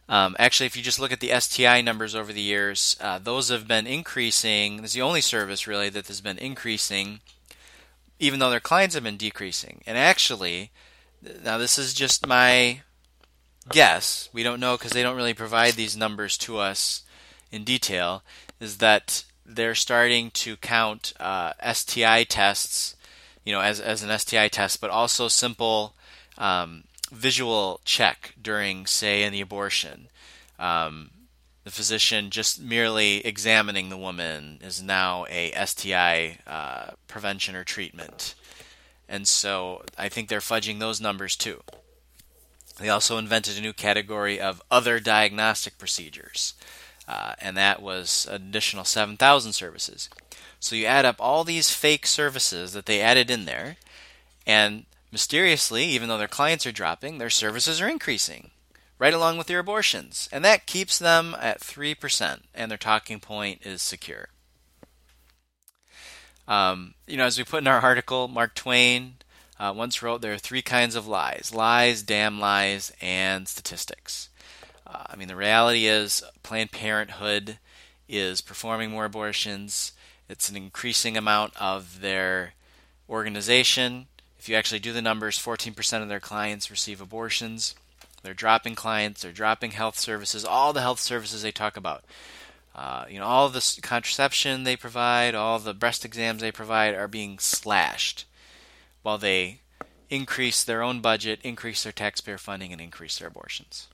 Um, 0.08 0.36
actually, 0.38 0.66
if 0.66 0.76
you 0.76 0.82
just 0.82 1.00
look 1.00 1.12
at 1.12 1.20
the 1.20 1.38
STI 1.40 1.80
numbers 1.80 2.14
over 2.14 2.32
the 2.32 2.42
years, 2.42 2.96
uh, 3.00 3.18
those 3.18 3.48
have 3.48 3.66
been 3.66 3.86
increasing. 3.86 4.82
This 4.82 4.90
is 4.92 4.94
the 4.94 5.02
only 5.02 5.20
service 5.20 5.66
really 5.66 5.88
that 5.88 6.06
has 6.08 6.20
been 6.20 6.38
increasing 6.38 7.20
even 8.18 8.38
though 8.38 8.50
their 8.50 8.60
clients 8.60 8.94
have 8.94 9.04
been 9.04 9.16
decreasing. 9.16 9.82
And 9.86 9.98
actually, 9.98 10.70
now 11.42 11.58
this 11.58 11.78
is 11.78 11.94
just 11.94 12.26
my 12.26 12.82
guess, 13.70 14.28
we 14.32 14.42
don't 14.42 14.60
know 14.60 14.76
because 14.76 14.92
they 14.92 15.02
don't 15.02 15.16
really 15.16 15.34
provide 15.34 15.74
these 15.74 15.96
numbers 15.96 16.38
to 16.38 16.58
us 16.58 17.02
in 17.50 17.64
detail, 17.64 18.22
is 18.60 18.78
that 18.78 19.24
they're 19.44 19.74
starting 19.74 20.30
to 20.30 20.56
count 20.56 21.12
uh, 21.20 21.52
STI 21.72 22.24
tests, 22.24 22.96
you 23.44 23.52
know, 23.52 23.60
as, 23.60 23.80
as 23.80 24.02
an 24.02 24.16
STI 24.18 24.48
test, 24.48 24.80
but 24.80 24.90
also 24.90 25.28
simple 25.28 25.94
um, 26.38 26.84
visual 27.12 27.80
check 27.84 28.34
during, 28.40 28.86
say, 28.86 29.22
in 29.22 29.32
the 29.32 29.40
abortion. 29.40 30.08
Um, 30.58 31.10
the 31.66 31.72
physician 31.72 32.30
just 32.30 32.60
merely 32.60 33.26
examining 33.26 33.88
the 33.88 33.96
woman 33.96 34.60
is 34.62 34.80
now 34.80 35.26
a 35.28 35.50
STI 35.66 36.38
uh, 36.46 36.92
prevention 37.08 37.56
or 37.56 37.64
treatment. 37.64 38.36
And 39.08 39.26
so 39.26 39.82
I 39.98 40.08
think 40.08 40.28
they're 40.28 40.38
fudging 40.38 40.78
those 40.78 41.00
numbers 41.00 41.34
too. 41.34 41.64
They 42.78 42.88
also 42.88 43.18
invented 43.18 43.58
a 43.58 43.60
new 43.60 43.72
category 43.72 44.38
of 44.38 44.62
other 44.70 45.00
diagnostic 45.00 45.76
procedures, 45.76 46.54
uh, 47.08 47.34
and 47.40 47.56
that 47.56 47.82
was 47.82 48.28
an 48.30 48.36
additional 48.36 48.84
7,000 48.84 49.52
services. 49.52 50.08
So 50.60 50.76
you 50.76 50.86
add 50.86 51.04
up 51.04 51.16
all 51.18 51.42
these 51.42 51.72
fake 51.72 52.06
services 52.06 52.74
that 52.74 52.86
they 52.86 53.00
added 53.00 53.28
in 53.28 53.44
there, 53.44 53.76
and 54.46 54.84
mysteriously, 55.10 55.86
even 55.86 56.08
though 56.08 56.18
their 56.18 56.28
clients 56.28 56.64
are 56.64 56.70
dropping, 56.70 57.18
their 57.18 57.28
services 57.28 57.80
are 57.80 57.88
increasing 57.88 58.52
right 58.98 59.14
along 59.14 59.38
with 59.38 59.46
their 59.46 59.58
abortions. 59.58 60.28
And 60.32 60.44
that 60.44 60.66
keeps 60.66 60.98
them 60.98 61.36
at 61.40 61.60
3%, 61.60 62.40
and 62.54 62.70
their 62.70 62.78
talking 62.78 63.20
point 63.20 63.64
is 63.64 63.82
secure. 63.82 64.28
Um, 66.48 66.94
you 67.06 67.16
know, 67.16 67.24
as 67.24 67.38
we 67.38 67.44
put 67.44 67.62
in 67.62 67.66
our 67.66 67.80
article, 67.80 68.28
Mark 68.28 68.54
Twain 68.54 69.16
uh, 69.58 69.72
once 69.74 70.02
wrote 70.02 70.20
there 70.20 70.34
are 70.34 70.38
three 70.38 70.62
kinds 70.62 70.94
of 70.94 71.06
lies 71.06 71.52
lies, 71.54 72.02
damn 72.02 72.38
lies, 72.38 72.92
and 73.00 73.48
statistics. 73.48 74.28
Uh, 74.86 75.04
I 75.06 75.16
mean, 75.16 75.28
the 75.28 75.36
reality 75.36 75.86
is 75.86 76.22
Planned 76.42 76.70
Parenthood 76.70 77.58
is 78.08 78.40
performing 78.40 78.90
more 78.90 79.04
abortions, 79.04 79.92
it's 80.28 80.48
an 80.48 80.56
increasing 80.56 81.16
amount 81.16 81.52
of 81.60 82.00
their 82.00 82.54
organization. 83.08 84.06
If 84.38 84.48
you 84.48 84.56
actually 84.56 84.80
do 84.80 84.92
the 84.92 85.02
numbers, 85.02 85.38
14% 85.38 86.02
of 86.02 86.08
their 86.08 86.20
clients 86.20 86.70
receive 86.70 87.00
abortions. 87.00 87.74
They're 88.26 88.34
dropping 88.34 88.74
clients, 88.74 89.22
they're 89.22 89.30
dropping 89.30 89.70
health 89.70 89.96
services, 89.96 90.44
all 90.44 90.72
the 90.72 90.80
health 90.80 90.98
services 90.98 91.42
they 91.42 91.52
talk 91.52 91.76
about. 91.76 92.02
Uh, 92.74 93.04
you 93.08 93.20
know, 93.20 93.24
all 93.24 93.48
the 93.48 93.78
contraception 93.82 94.64
they 94.64 94.76
provide, 94.76 95.36
all 95.36 95.60
the 95.60 95.72
breast 95.72 96.04
exams 96.04 96.42
they 96.42 96.50
provide 96.50 96.96
are 96.96 97.06
being 97.06 97.38
slashed 97.38 98.24
while 99.02 99.16
they 99.16 99.60
increase 100.10 100.64
their 100.64 100.82
own 100.82 101.00
budget, 101.00 101.38
increase 101.44 101.84
their 101.84 101.92
taxpayer 101.92 102.36
funding, 102.36 102.72
and 102.72 102.80
increase 102.80 103.18
their 103.18 103.28
abortions. 103.28 103.86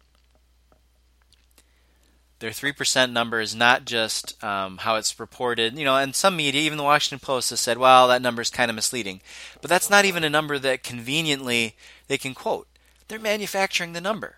Their 2.38 2.50
3% 2.50 3.12
number 3.12 3.38
is 3.38 3.54
not 3.54 3.84
just 3.84 4.42
um, 4.42 4.78
how 4.78 4.96
it's 4.96 5.20
reported. 5.20 5.78
You 5.78 5.84
know, 5.84 5.96
and 5.96 6.14
some 6.14 6.34
media, 6.34 6.62
even 6.62 6.78
the 6.78 6.82
Washington 6.82 7.24
Post, 7.24 7.50
has 7.50 7.60
said, 7.60 7.76
well, 7.76 8.08
that 8.08 8.22
number 8.22 8.40
is 8.40 8.50
kind 8.50 8.70
of 8.70 8.74
misleading. 8.74 9.20
But 9.60 9.68
that's 9.68 9.90
not 9.90 10.06
even 10.06 10.24
a 10.24 10.30
number 10.30 10.58
that 10.58 10.82
conveniently 10.82 11.76
they 12.08 12.18
can 12.18 12.34
quote. 12.34 12.66
They're 13.12 13.20
manufacturing 13.20 13.92
the 13.92 14.00
number. 14.00 14.36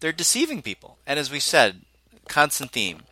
They're 0.00 0.10
deceiving 0.10 0.60
people. 0.60 0.98
And 1.06 1.20
as 1.20 1.30
we 1.30 1.38
said, 1.38 1.82
constant 2.26 2.72
theme 2.72 3.04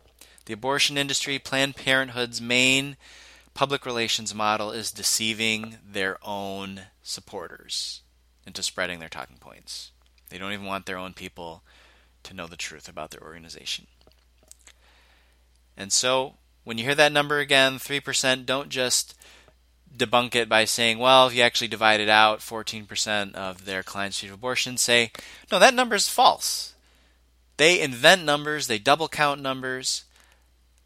the 0.47 0.51
abortion 0.51 0.97
industry, 0.97 1.39
Planned 1.39 1.77
Parenthood's 1.77 2.41
main 2.41 2.97
public 3.53 3.85
relations 3.85 4.35
model 4.35 4.69
is 4.69 4.91
deceiving 4.91 5.77
their 5.81 6.17
own 6.21 6.87
supporters 7.01 8.01
into 8.45 8.61
spreading 8.61 8.99
their 8.99 9.07
talking 9.07 9.37
points. 9.37 9.91
They 10.29 10.37
don't 10.37 10.51
even 10.51 10.65
want 10.65 10.87
their 10.87 10.97
own 10.97 11.13
people 11.13 11.63
to 12.23 12.33
know 12.33 12.47
the 12.47 12.57
truth 12.57 12.89
about 12.89 13.11
their 13.11 13.23
organization. 13.23 13.87
And 15.77 15.93
so, 15.93 16.35
when 16.65 16.77
you 16.77 16.83
hear 16.83 16.95
that 16.95 17.13
number 17.13 17.39
again, 17.39 17.75
3%, 17.75 18.45
don't 18.45 18.67
just 18.67 19.17
debunk 19.95 20.35
it 20.35 20.49
by 20.49 20.65
saying, 20.65 20.99
well, 20.99 21.27
if 21.27 21.35
you 21.35 21.41
actually 21.41 21.67
divide 21.67 21.99
it 21.99 22.09
out, 22.09 22.39
14% 22.39 23.35
of 23.35 23.65
their 23.65 23.83
clients 23.83 24.21
receive 24.21 24.33
abortion. 24.33 24.77
Say, 24.77 25.11
no, 25.51 25.59
that 25.59 25.73
number 25.73 25.95
is 25.95 26.09
false. 26.09 26.73
They 27.57 27.79
invent 27.79 28.25
numbers, 28.25 28.67
they 28.67 28.79
double 28.79 29.07
count 29.07 29.39
numbers, 29.41 30.05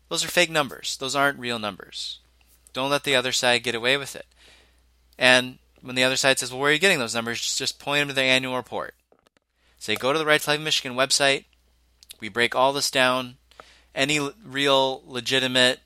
those 0.09 0.23
are 0.23 0.29
fake 0.29 0.49
numbers. 0.49 0.97
Those 0.97 1.15
aren't 1.15 1.39
real 1.39 1.59
numbers. 1.59 2.19
Don't 2.73 2.89
let 2.89 3.03
the 3.03 3.15
other 3.15 3.31
side 3.31 3.63
get 3.63 3.75
away 3.75 3.97
with 3.97 4.15
it. 4.15 4.25
And 5.17 5.57
when 5.81 5.95
the 5.95 6.03
other 6.03 6.15
side 6.15 6.39
says, 6.39 6.51
well, 6.51 6.61
where 6.61 6.69
are 6.69 6.73
you 6.73 6.79
getting 6.79 6.99
those 6.99 7.15
numbers? 7.15 7.55
Just 7.55 7.79
point 7.79 8.01
them 8.01 8.07
to 8.09 8.13
their 8.13 8.25
annual 8.25 8.55
report. 8.55 8.95
Say, 9.79 9.95
go 9.95 10.13
to 10.13 10.19
the 10.19 10.25
Right 10.25 10.41
to 10.41 10.49
Life 10.49 10.61
Michigan 10.61 10.97
website. 10.97 11.45
We 12.19 12.29
break 12.29 12.55
all 12.55 12.73
this 12.73 12.89
down. 12.89 13.35
Any 13.93 14.19
real, 14.43 15.03
legitimate 15.05 15.79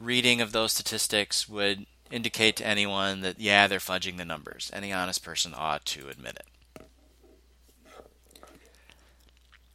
reading 0.00 0.40
of 0.40 0.52
those 0.52 0.72
statistics 0.72 1.48
would 1.48 1.86
indicate 2.10 2.56
to 2.56 2.66
anyone 2.66 3.20
that, 3.20 3.38
yeah, 3.38 3.66
they're 3.66 3.78
fudging 3.78 4.16
the 4.16 4.24
numbers. 4.24 4.70
Any 4.72 4.92
honest 4.92 5.24
person 5.24 5.52
ought 5.56 5.84
to 5.86 6.08
admit 6.08 6.36
it. 6.36 6.46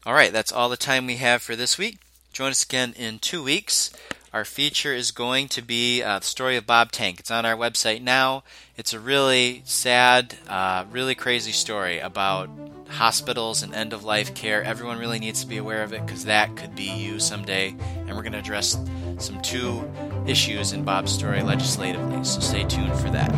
All 0.06 0.14
right, 0.14 0.34
that's 0.34 0.52
all 0.52 0.68
the 0.68 0.78
time 0.78 1.08
we 1.08 1.16
have 1.18 1.42
for 1.42 1.56
this 1.56 1.78
week. 1.78 1.98
Join 2.34 2.52
us 2.52 2.64
again 2.64 2.94
in 2.98 3.20
two 3.20 3.44
weeks. 3.44 3.92
Our 4.34 4.44
feature 4.44 4.94
is 4.94 5.12
going 5.12 5.48
to 5.50 5.62
be 5.62 6.02
uh, 6.02 6.18
the 6.18 6.26
story 6.26 6.58
of 6.58 6.66
Bob 6.66 6.92
Tank. 6.92 7.20
It's 7.20 7.30
on 7.30 7.46
our 7.46 7.56
website 7.56 8.02
now. 8.02 8.44
It's 8.76 8.92
a 8.92 9.00
really 9.00 9.62
sad, 9.66 10.36
uh, 10.50 10.86
really 10.90 11.14
crazy 11.14 11.52
story 11.52 12.00
about 12.00 12.50
hospitals 12.90 13.62
and 13.62 13.76
end 13.76 13.94
of 13.94 14.04
life 14.04 14.34
care. 14.34 14.64
Everyone 14.64 14.98
really 14.98 15.20
needs 15.20 15.42
to 15.42 15.48
be 15.48 15.58
aware 15.58 15.84
of 15.84 15.94
it 15.94 16.04
because 16.06 16.26
that 16.26 16.56
could 16.56 16.76
be 16.76 16.90
you 16.92 17.20
someday. 17.20 17.76
And 18.08 18.16
we're 18.16 18.24
going 18.24 18.34
to 18.34 18.40
address 18.40 18.76
some 19.20 19.40
two 19.42 19.88
issues 20.28 20.74
in 20.74 20.84
Bob's 20.84 21.12
story 21.12 21.42
legislatively, 21.42 22.24
so 22.24 22.40
stay 22.40 22.64
tuned 22.64 22.94
for 23.00 23.10
that. 23.10 23.32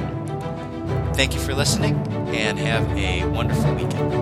Thank 1.15 1.33
you 1.33 1.39
for 1.39 1.53
listening 1.53 1.95
and 2.35 2.59
have 2.59 2.89
a 2.97 3.25
wonderful 3.29 3.73
weekend. 3.73 4.13